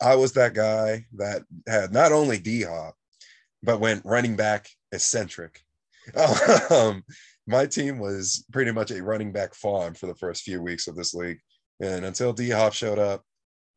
[0.00, 2.94] i was that guy that had not only d-hop
[3.60, 5.60] but went running back eccentric
[6.70, 7.02] um,
[7.48, 10.94] my team was pretty much a running back farm for the first few weeks of
[10.94, 11.40] this league
[11.80, 13.24] and until d-hop showed up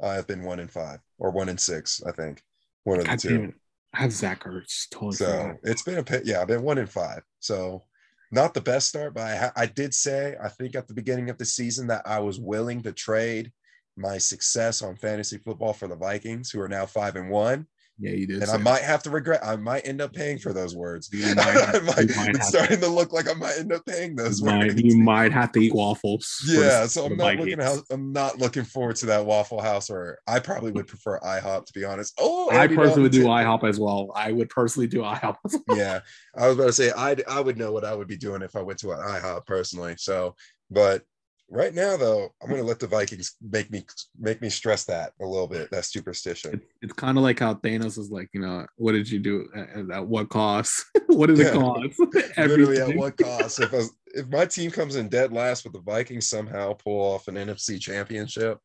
[0.01, 2.41] Uh, i've been one in five or one in six i think
[2.83, 3.53] one of the God two.
[3.93, 4.89] I have Zach Ertz.
[4.91, 5.55] Totally so forgot.
[5.63, 6.23] it's been a pit.
[6.25, 7.21] Yeah, I've been one in five.
[7.39, 7.83] So
[8.31, 11.37] not the best start, but I, I did say I think at the beginning of
[11.37, 13.51] the season that I was willing to trade
[13.95, 17.67] my success on fantasy football for the Vikings, who are now five and one.
[17.99, 18.43] Yeah, you did.
[18.43, 18.63] And I that.
[18.63, 19.39] might have to regret.
[19.43, 21.09] I might end up paying for those words.
[21.11, 24.39] You might I might- it's starting to look like I might end up paying those
[24.39, 26.43] You might, you might have to eat waffles.
[26.47, 30.19] Yeah, so I'm not looking how I'm not looking forward to that Waffle House, or
[30.27, 32.13] I probably would prefer IHOP to be honest.
[32.19, 34.11] Oh, I personally would do IHOP as well.
[34.15, 35.35] I would personally do IHOP.
[35.45, 35.77] as well.
[35.77, 35.99] yeah
[36.35, 38.55] i was about to say i i would know what i would be doing if
[38.55, 40.35] i went to an ihop personally so
[40.69, 41.01] but
[41.49, 43.85] Right now, though, I'm gonna let the Vikings make me
[44.19, 45.71] make me stress that a little bit.
[45.71, 46.55] That superstition.
[46.55, 49.47] It, it's kind of like how Thanos is like, you know, what did you do
[49.55, 50.83] at, at what cost?
[51.07, 51.99] what did it cost?
[52.37, 53.61] Literally, at what cost?
[53.61, 57.29] If I if my team comes in dead last, but the Vikings somehow pull off
[57.29, 58.59] an NFC championship,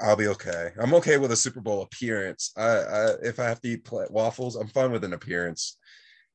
[0.00, 0.70] I'll be okay.
[0.80, 2.52] I'm okay with a Super Bowl appearance.
[2.56, 5.76] I, I if I have to eat waffles, I'm fine with an appearance.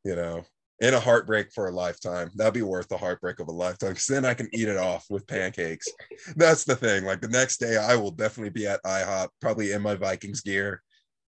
[0.06, 0.46] You know,
[0.82, 2.30] and a heartbreak for a lifetime.
[2.36, 5.06] That'd be worth the heartbreak of a lifetime because then I can eat it off
[5.10, 5.88] with pancakes.
[6.36, 7.04] That's the thing.
[7.06, 10.82] Like the next day, I will definitely be at IHOP, probably in my Vikings gear.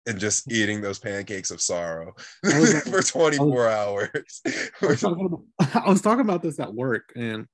[0.07, 2.13] And just eating those pancakes of sorrow
[2.45, 4.41] I was- for 24 hours.
[4.47, 5.41] I was, about,
[5.75, 7.45] I was talking about this at work and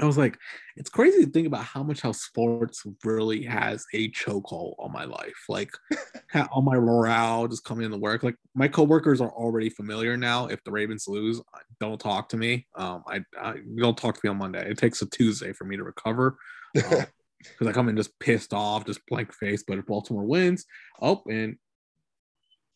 [0.00, 0.38] I was like,
[0.76, 5.04] it's crazy to think about how much how sports really has a chokehold on my
[5.04, 5.44] life.
[5.48, 5.70] Like
[6.52, 8.24] on my morale just coming into work.
[8.24, 10.46] Like my coworkers are already familiar now.
[10.46, 11.40] If the Ravens lose,
[11.78, 12.66] don't talk to me.
[12.74, 14.68] Um, I, I don't talk to me on Monday.
[14.68, 16.38] It takes a Tuesday for me to recover.
[16.76, 17.04] Um,
[17.38, 19.62] because I come in just pissed off, just blank face.
[19.66, 20.64] But if Baltimore wins,
[21.00, 21.56] oh, and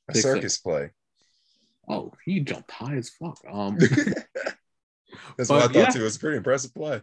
[0.09, 0.91] a circus play.
[1.89, 3.39] oh, he jumped high as fuck.
[3.51, 3.79] Um,
[5.39, 5.91] That's what I thought yeah.
[5.91, 6.01] too.
[6.01, 7.01] It was a pretty impressive play.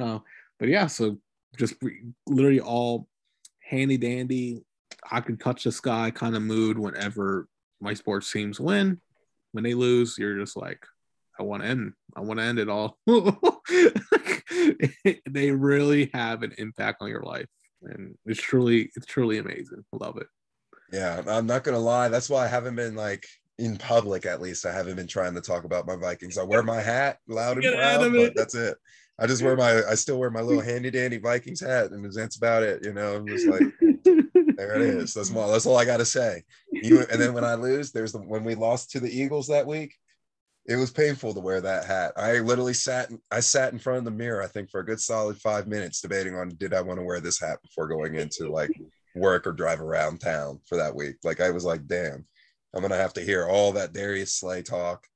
[0.00, 0.20] Uh,
[0.58, 1.18] but yeah, so
[1.58, 3.08] just re- literally all
[3.60, 4.62] handy dandy.
[5.10, 7.48] I can touch the sky kind of mood whenever
[7.80, 9.00] my sports teams win.
[9.50, 10.86] When they lose, you're just like,
[11.38, 11.92] I want to end.
[12.16, 12.98] I want to end it all.
[15.28, 17.48] they really have an impact on your life,
[17.82, 19.84] and it's truly, it's truly amazing.
[19.92, 20.28] Love it.
[20.92, 22.08] Yeah, I'm not gonna lie.
[22.08, 23.26] That's why I haven't been like
[23.58, 24.26] in public.
[24.26, 26.38] At least I haven't been trying to talk about my Vikings.
[26.38, 28.32] I wear my hat loud and proud, but it.
[28.34, 28.76] that's it.
[29.18, 29.82] I just wear my.
[29.88, 32.84] I still wear my little handy dandy Vikings hat, and that's about it.
[32.84, 33.62] You know, I'm just like,
[34.56, 35.14] there it is.
[35.14, 35.50] That's all.
[35.50, 36.42] That's all I got to say.
[36.82, 39.66] Even, and then when I lose, there's the when we lost to the Eagles that
[39.66, 39.94] week.
[40.64, 42.12] It was painful to wear that hat.
[42.16, 43.10] I literally sat.
[43.32, 44.42] I sat in front of the mirror.
[44.42, 47.20] I think for a good solid five minutes, debating on did I want to wear
[47.20, 48.70] this hat before going into like
[49.14, 51.16] work or drive around town for that week.
[51.24, 52.24] Like I was like, damn,
[52.74, 55.06] I'm gonna have to hear all that Darius Slay talk,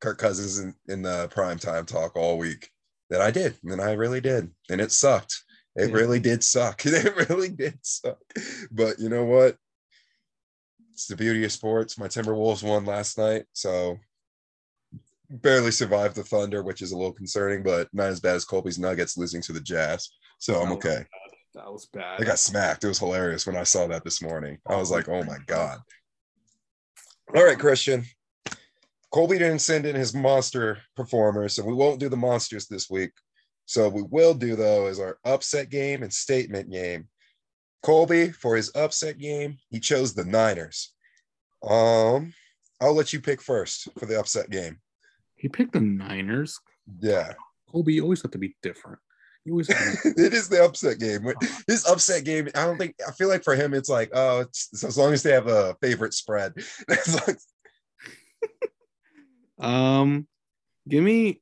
[0.00, 2.70] Kirk Cousins in, in the prime time talk all week.
[3.10, 5.42] That I did, and I really did, and it sucked.
[5.76, 5.96] It Yeah.
[5.96, 6.82] really did suck.
[6.86, 8.18] It really did suck.
[8.70, 9.56] But you know what?
[10.92, 11.98] It's the beauty of sports.
[11.98, 13.98] My Timberwolves won last night, so
[15.28, 18.78] barely survived the Thunder, which is a little concerning, but not as bad as Colby's
[18.78, 20.08] Nuggets losing to the Jazz.
[20.38, 21.04] So I'm okay.
[21.54, 22.18] That was bad.
[22.20, 22.84] They got smacked.
[22.84, 24.58] It was hilarious when I saw that this morning.
[24.66, 25.78] I was like, oh my God.
[27.34, 28.04] All right, Cristian.
[29.12, 33.10] Colby didn't send in his monster performers, so we won't do the monsters this week.
[33.66, 37.08] So we will do though is our upset game and statement game.
[37.82, 40.92] Colby, for his upset game, he chose the Niners.
[41.62, 42.32] Um,
[42.80, 44.78] I'll let you pick first for the upset game.
[45.36, 46.58] He picked the Niners.
[47.00, 47.32] Yeah,
[47.70, 48.98] Colby, you always have to be different.
[49.44, 51.32] You always have to it is the upset game.
[51.66, 54.84] His upset game, I don't think I feel like for him, it's like, oh, it's,
[54.84, 56.52] as long as they have a favorite spread.
[59.58, 60.26] Um,
[60.88, 61.40] give me,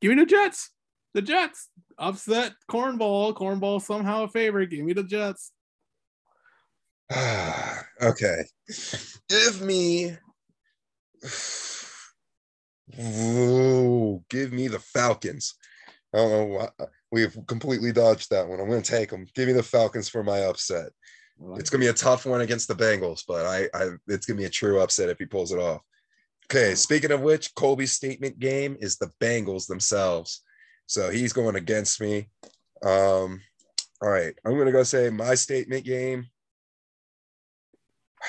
[0.00, 0.70] give me the Jets.
[1.14, 3.34] The Jets upset Cornball.
[3.34, 4.70] Cornball somehow a favorite.
[4.70, 5.52] Give me the Jets.
[8.02, 8.42] okay.
[9.28, 10.16] Give me.
[13.00, 15.54] Ooh, give me the Falcons.
[16.12, 16.68] I don't know why
[17.12, 18.58] we've completely dodged that one.
[18.58, 19.26] I'm going to take them.
[19.34, 20.86] Give me the Falcons for my upset.
[21.56, 24.36] It's going to be a tough one against the Bengals, but I, I it's going
[24.36, 25.82] to be a true upset if he pulls it off.
[26.50, 30.42] Okay, speaking of which, Colby's statement game is the Bengals themselves.
[30.86, 32.28] So he's going against me.
[32.84, 33.40] Um,
[34.00, 36.26] all right, I'm going to go say my statement game.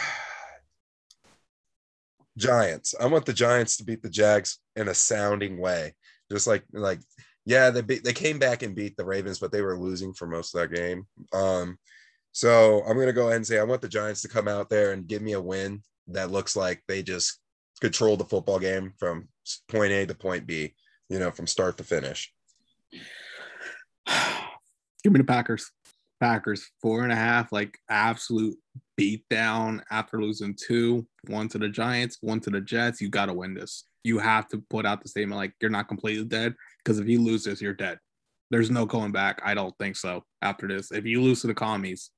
[2.37, 2.95] Giants.
[2.99, 5.93] I want the Giants to beat the Jags in a sounding way.
[6.31, 6.99] Just like like
[7.45, 10.55] yeah, they they came back and beat the Ravens, but they were losing for most
[10.55, 11.05] of that game.
[11.33, 11.77] Um,
[12.31, 14.93] so I'm gonna go ahead and say I want the Giants to come out there
[14.93, 17.39] and give me a win that looks like they just
[17.81, 19.27] control the football game from
[19.67, 20.73] point A to point B,
[21.09, 22.33] you know, from start to finish.
[25.03, 25.69] Give me the Packers.
[26.21, 28.57] Packers four and a half, like absolute
[28.95, 33.01] beat down after losing two, one to the Giants, one to the Jets.
[33.01, 33.83] You got to win this.
[34.05, 37.21] You have to put out the statement like you're not completely dead because if you
[37.21, 37.99] lose this, you're dead.
[38.51, 39.41] There's no going back.
[39.43, 40.91] I don't think so after this.
[40.91, 42.11] If you lose to the commies,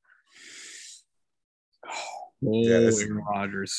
[1.86, 1.92] oh,
[2.42, 3.74] Yeah, this- Aaron Rodgers.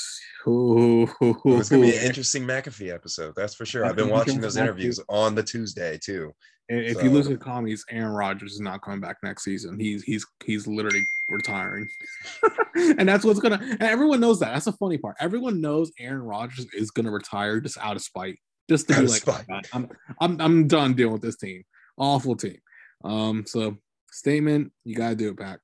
[0.48, 3.84] Ooh, It's gonna be an interesting McAfee episode, that's for sure.
[3.84, 6.32] I've been watching those interviews on the Tuesday too.
[6.68, 9.78] If So- you lose to the commies, Aaron Rodgers is not coming back next season.
[9.78, 11.86] He's he's he's literally retiring,
[12.74, 13.76] and that's what's gonna.
[13.80, 14.52] Everyone knows that.
[14.52, 15.14] That's the funny part.
[15.20, 18.38] Everyone knows Aaron Rodgers is gonna retire just out of spite,
[18.68, 19.88] just to be like, "Oh, God, I'm
[20.20, 21.64] I'm I'm done dealing with this team.
[21.96, 22.58] Awful team.
[23.04, 23.76] Um, so
[24.10, 25.60] statement, you gotta do it back.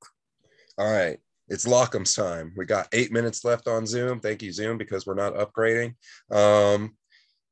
[0.77, 1.19] All right.
[1.49, 2.53] It's Lockham's time.
[2.55, 4.19] We got eight minutes left on Zoom.
[4.21, 5.95] Thank you, Zoom, because we're not upgrading.
[6.31, 6.95] Um,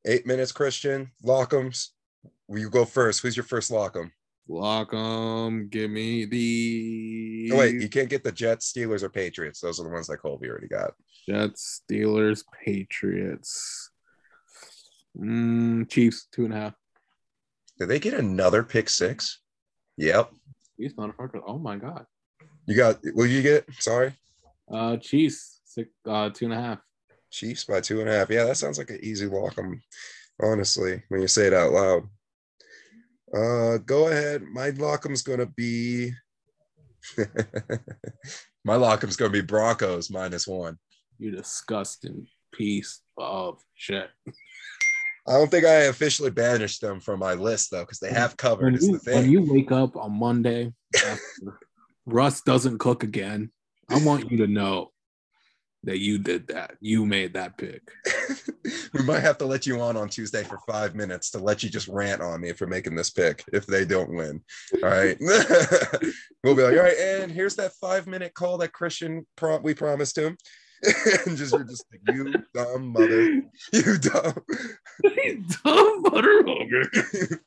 [0.07, 1.09] eight minutes, Cristian.
[1.21, 1.93] Lockham's.
[2.47, 3.21] Will you go first?
[3.21, 4.11] Who's your first Lockham?
[4.47, 9.59] Lockham, give me the Oh, wait, you can't get the Jets, Steelers, or Patriots.
[9.59, 10.93] Those are the ones that Colby already got.
[11.27, 13.90] Jets, Steelers, Patriots.
[15.17, 16.73] Mm, Chiefs, two and a half.
[17.79, 19.39] Did they get another pick six?
[19.97, 20.31] Yep.
[20.77, 21.41] These motherfuckers.
[21.45, 22.05] Oh my god.
[22.67, 24.13] You got, will you get, sorry,
[24.71, 26.79] Uh Chiefs, six uh two and a half.
[27.31, 28.29] Chiefs by two and a half.
[28.29, 29.81] Yeah, that sounds like an easy Lockham,
[30.41, 32.03] honestly, when you say it out loud.
[33.33, 34.43] Uh, go ahead.
[34.43, 36.11] My Lockham's going to be,
[38.65, 40.77] my Lockham's going to be Broncos minus one.
[41.17, 44.09] You disgusting piece of shit.
[45.27, 48.65] I don't think I officially banished them from my list though, because they have covered.
[48.65, 49.15] When Is you, the thing.
[49.15, 50.73] when you wake up on Monday
[52.05, 53.51] Russ doesn't cook again,
[53.89, 54.91] I want you to know
[55.83, 56.75] that you did that.
[56.79, 57.81] You made that pick.
[58.93, 61.69] we might have to let you on on Tuesday for five minutes to let you
[61.69, 64.41] just rant on me for making this pick if they don't win.
[64.83, 65.17] All right.
[66.43, 69.25] we'll be like, all right, and here's that five minute call that Cristian
[69.63, 70.37] we promised him.
[71.25, 74.33] and just you're just like, you dumb mother, you dumb.
[75.63, 77.39] Dumb butterhugger.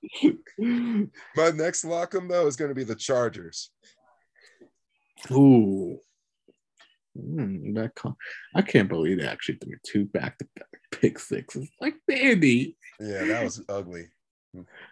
[1.36, 3.70] My next lock'em though is gonna be the Chargers.
[5.30, 5.98] Ooh.
[7.16, 8.16] Mm, that con-
[8.54, 11.68] I can't believe they actually threw two back to back pick sixes.
[11.80, 12.76] Like, Dandy.
[12.98, 14.08] Yeah, that was ugly.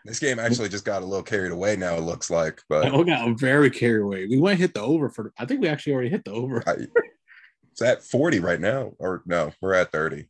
[0.04, 3.02] This game actually just got a little carried away now, it looks like, but I
[3.02, 4.26] got very carried away.
[4.26, 6.62] We went hit the over for, I think we actually already hit the over.
[6.66, 6.74] I,
[7.72, 10.28] it's at 40 right now, or no, we're at 30.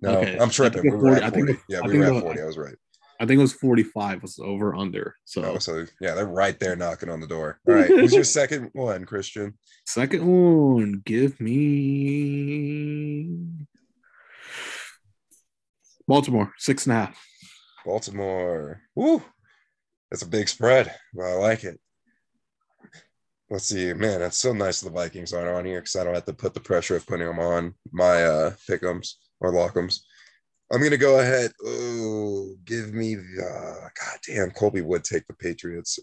[0.00, 0.82] No, Okay, I'm tripping.
[0.82, 1.22] We were 40.
[1.22, 1.52] I at think 40.
[1.54, 2.40] it- Yeah, we were at was- 40.
[2.40, 2.76] I was right.
[3.20, 5.16] I think it was 45 was over under.
[5.24, 7.58] So, Oh, so yeah, they're right there knocking on the door.
[7.66, 9.54] All right, who's your second one, Cristian?
[9.86, 13.38] second one, give me
[16.06, 17.26] Baltimore, six and a half.
[17.84, 18.82] Baltimore.
[18.94, 19.20] Woo,
[20.10, 20.94] that's a big spread.
[21.12, 21.80] Well, I like it.
[23.50, 24.20] Let's see, man.
[24.20, 24.80] That's so nice.
[24.80, 27.26] The Vikings aren't on here because I don't have to put the pressure of putting
[27.26, 30.00] them on my uh pick'ems or lock'ems.
[30.70, 31.52] I'm gonna go ahead.
[31.64, 34.50] Oh, give me the God damn.
[34.50, 35.98] Colby would take the Patriots.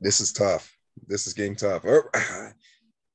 [0.00, 0.74] This is tough.
[1.06, 1.84] This is getting tough.
[1.86, 2.02] Oh,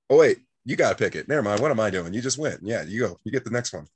[0.10, 1.28] oh wait, you gotta pick it.
[1.28, 1.60] Never mind.
[1.62, 2.14] What am I doing?
[2.14, 2.58] You just win.
[2.64, 3.20] Yeah, you go.
[3.24, 3.88] You get the next one.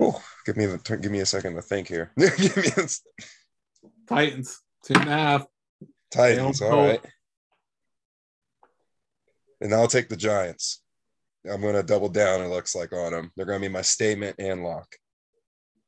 [0.00, 2.12] Oh, give me the give me a second to think here.
[2.18, 2.88] give me a,
[4.08, 5.46] Titans, two and a half.
[6.10, 6.60] Titans.
[6.62, 7.00] All right.
[9.60, 10.82] And I'll take the Giants.
[11.50, 12.40] I'm gonna double down.
[12.40, 13.30] It looks like on them.
[13.36, 14.88] They're gonna be my statement and lock.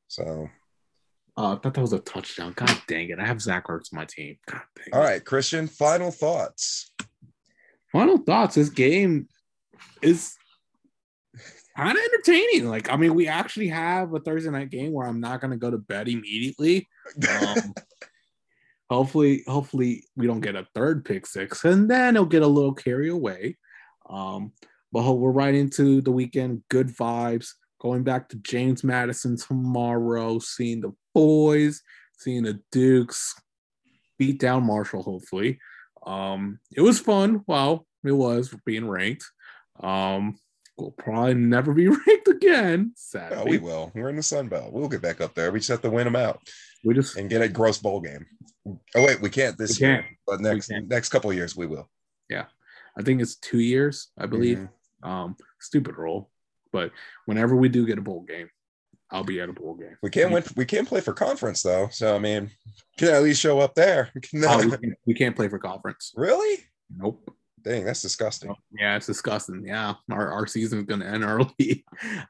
[0.07, 0.47] So,
[1.39, 2.53] Oh, I thought that was a touchdown.
[2.55, 3.19] God dang it.
[3.19, 4.37] I have Zach Ertz on my team.
[4.49, 4.93] God dang it.
[4.93, 5.69] all right, Cristian.
[5.69, 6.91] Final thoughts.
[7.91, 8.55] Final thoughts.
[8.55, 9.27] This game
[10.01, 10.35] is
[11.77, 12.69] kind of entertaining.
[12.69, 15.57] Like, I mean, we actually have a Thursday night game where I'm not going to
[15.57, 16.87] go to bed immediately.
[17.29, 17.73] Um,
[18.89, 22.73] hopefully, hopefully we don't get a third pick six, and then it'll get a little
[22.73, 23.57] carry away.
[24.09, 24.51] Um,
[24.91, 26.63] but we're right into the weekend.
[26.69, 27.53] Good vibes.
[27.79, 31.81] Going back to James Madison tomorrow, seeing the boys,
[32.17, 33.33] seeing the Dukes
[34.17, 35.03] beat down Marshall.
[35.03, 35.59] Hopefully,
[36.05, 37.43] um, it was fun.
[37.47, 39.25] Well, it was being ranked.
[39.81, 40.37] Um,
[40.77, 42.91] we'll probably never be ranked again.
[42.95, 43.91] Sadly, Oh, we will.
[43.95, 44.71] We're in the Sun Belt.
[44.73, 45.51] We'll get back up there.
[45.51, 46.41] We just have to win them out
[46.83, 48.25] we just and get a gross bowl game.
[48.67, 50.05] Oh wait, we can't this We year, can't.
[50.25, 51.89] but next next couple of years we will.
[52.29, 52.45] Yeah,
[52.97, 54.67] I think it's two years, I believe.
[55.03, 55.07] Mhm.
[55.07, 56.29] Um, stupid rule,
[56.71, 56.91] but
[57.25, 58.49] whenever we do get a bowl game,
[59.09, 59.97] I'll be at a bowl game.
[60.03, 60.43] We can't win.
[60.55, 61.87] We can't play for conference though.
[61.91, 62.51] So I mean,
[62.97, 64.11] can at least show up there.
[64.35, 66.13] Oh, we, can't, we can't play for conference.
[66.15, 66.63] really?
[66.95, 67.33] Nope.
[67.67, 68.55] Dang, that's disgusting.
[68.71, 69.65] Yeah, it's disgusting.
[69.65, 71.83] Yeah, our, our season's gonna end early.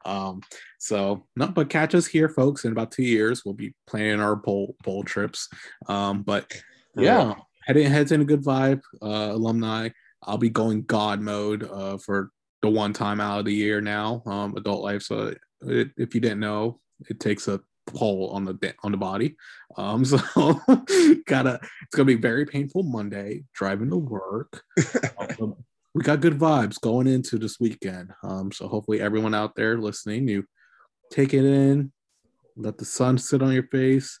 [0.04, 0.40] um,
[0.78, 2.64] so no, but catch us here, folks.
[2.64, 5.48] In about two years, we'll be planning our bowl bowl trips.
[5.86, 6.52] Um, but
[6.96, 7.34] yeah,
[7.66, 8.80] heading heads in a good vibe.
[9.00, 9.90] Uh, alumni.
[10.24, 12.30] I'll be going God mode uh, for
[12.62, 14.22] the one time out of the year now.
[14.26, 15.02] Um, adult life.
[15.02, 17.60] So it, if you didn't know, it takes a
[17.96, 19.36] toll on the on the body.
[19.76, 20.18] Um, so
[21.26, 24.62] gotta it's gonna be very painful Monday driving to work.
[25.40, 25.54] Um,
[25.94, 28.12] we got good vibes going into this weekend.
[28.22, 30.44] Um, so hopefully everyone out there listening, you
[31.10, 31.92] take it in,
[32.56, 34.18] let the sun sit on your face,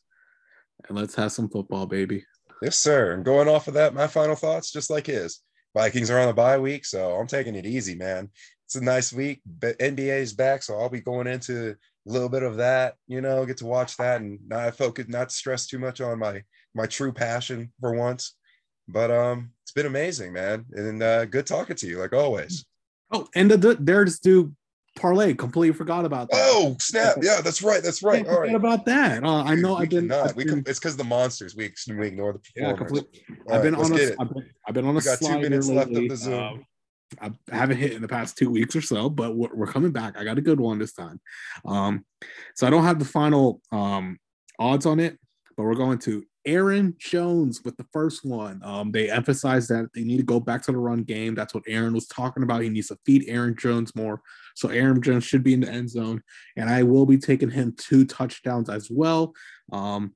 [0.88, 2.24] and let's have some football, baby.
[2.62, 3.12] Yes, sir.
[3.12, 5.40] And going off of that, my final thoughts, just like his.
[5.74, 8.30] Vikings are on a bye week, so I'm taking it easy, man.
[8.66, 9.40] It's a nice week.
[9.46, 11.76] But NBA's back, so I'll be going into
[12.12, 15.66] little bit of that, you know, get to watch that and not focus, not stress
[15.66, 16.42] too much on my
[16.74, 18.34] my true passion for once.
[18.88, 22.64] But um, it's been amazing, man, and uh, good talking to you like always.
[23.10, 24.52] Oh, and the, the there's do
[24.96, 25.34] parlay.
[25.34, 26.40] Completely forgot about that.
[26.40, 27.16] Oh snap!
[27.20, 27.82] Yeah, that's right.
[27.82, 28.26] That's right.
[28.26, 28.54] All right.
[28.54, 29.22] about that.
[29.24, 29.76] Uh, I know.
[29.76, 30.06] We I've been.
[30.06, 30.34] Not.
[30.36, 31.54] We been, it's because the monsters.
[31.54, 33.02] We we ignore the yeah, performers.
[33.02, 33.96] complete, I've been right, on a.
[33.96, 34.16] get it.
[34.18, 36.42] I've been, I've been on a We got two minutes left of the Zoom.
[36.42, 36.64] Um,
[37.20, 40.16] I haven't hit in the past two weeks or so, but we're, we're coming back.
[40.18, 41.20] I got a good one this time.
[41.66, 42.04] Um,
[42.54, 44.18] so I don't have the final um,
[44.58, 45.18] odds on it,
[45.56, 48.60] but we're going to Aaron Jones with the first one.
[48.64, 51.34] Um, they emphasized that they need to go back to the run game.
[51.34, 52.62] That's what Aaron was talking about.
[52.62, 54.22] He needs to feed Aaron Jones more.
[54.54, 56.22] So Aaron Jones should be in the end zone,
[56.56, 59.34] and I will be taking him two touchdowns as well.
[59.72, 60.14] Um,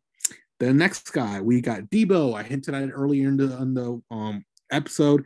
[0.59, 2.35] the next guy we got Debo.
[2.35, 5.25] I hinted at it earlier in the, in the um, episode.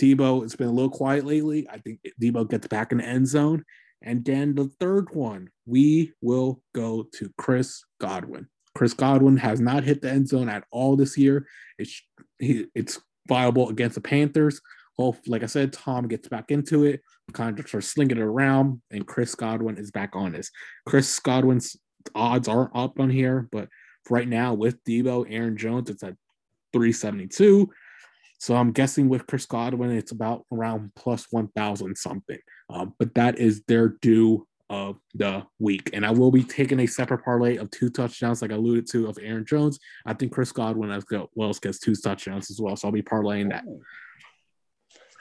[0.00, 1.66] Debo, it's been a little quiet lately.
[1.70, 3.64] I think Debo gets back in the end zone.
[4.02, 8.48] And then the third one, we will go to Chris Godwin.
[8.74, 11.46] Chris Godwin has not hit the end zone at all this year.
[11.78, 12.02] It's
[12.38, 14.60] he, it's viable against the Panthers.
[14.98, 19.06] Well, like I said, Tom gets back into it, of starts slinging it around, and
[19.06, 20.50] Chris Godwin is back on this.
[20.86, 21.76] Chris Godwin's
[22.14, 23.68] odds are up on here, but
[24.08, 26.14] right now with Debo, Aaron Jones, it's at
[26.72, 27.70] 372.
[28.38, 32.38] So I'm guessing with Chris Godwin, it's about around plus 1,000 something.
[32.68, 35.90] Um, but that is their due of the week.
[35.92, 39.06] And I will be taking a separate parlay of two touchdowns, like I alluded to,
[39.06, 39.78] of Aaron Jones.
[40.04, 41.04] I think Chris Godwin as
[41.34, 42.76] well gets two touchdowns as well.
[42.76, 43.64] So I'll be parlaying that.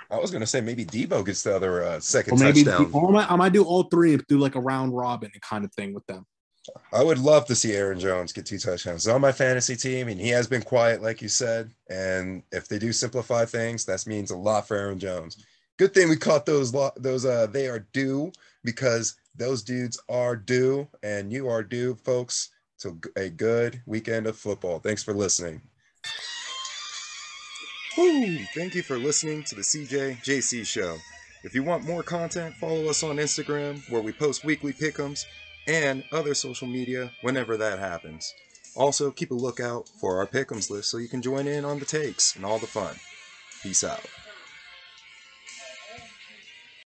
[0.09, 2.91] I was gonna say maybe Debo gets the other uh, second touchdown.
[2.93, 5.65] or I, might, I might do all three and do like a round robin kind
[5.65, 6.25] of thing with them.
[6.93, 9.05] I would love to see Aaron Jones get two touchdowns.
[9.05, 11.71] He's on my fantasy team, and he has been quiet, like you said.
[11.89, 15.43] And if they do simplify things, that means a lot for Aaron Jones.
[15.77, 16.71] Good thing we caught those.
[16.95, 18.31] Those uh, they are due
[18.63, 22.49] because those dudes are due, and you are due, folks.
[22.79, 24.79] To a good weekend of football.
[24.79, 25.61] Thanks for listening.
[27.97, 28.37] Woo!
[28.53, 30.97] Thank you for listening to the CJ JC Show.
[31.45, 35.23] If you want more content, follow us on Instagram where we post weekly pickums
[35.67, 38.33] and other social media whenever that happens.
[38.75, 41.85] Also, keep a lookout for our pickums list so you can join in on the
[41.85, 42.95] takes and all the fun.
[43.63, 44.05] Peace out.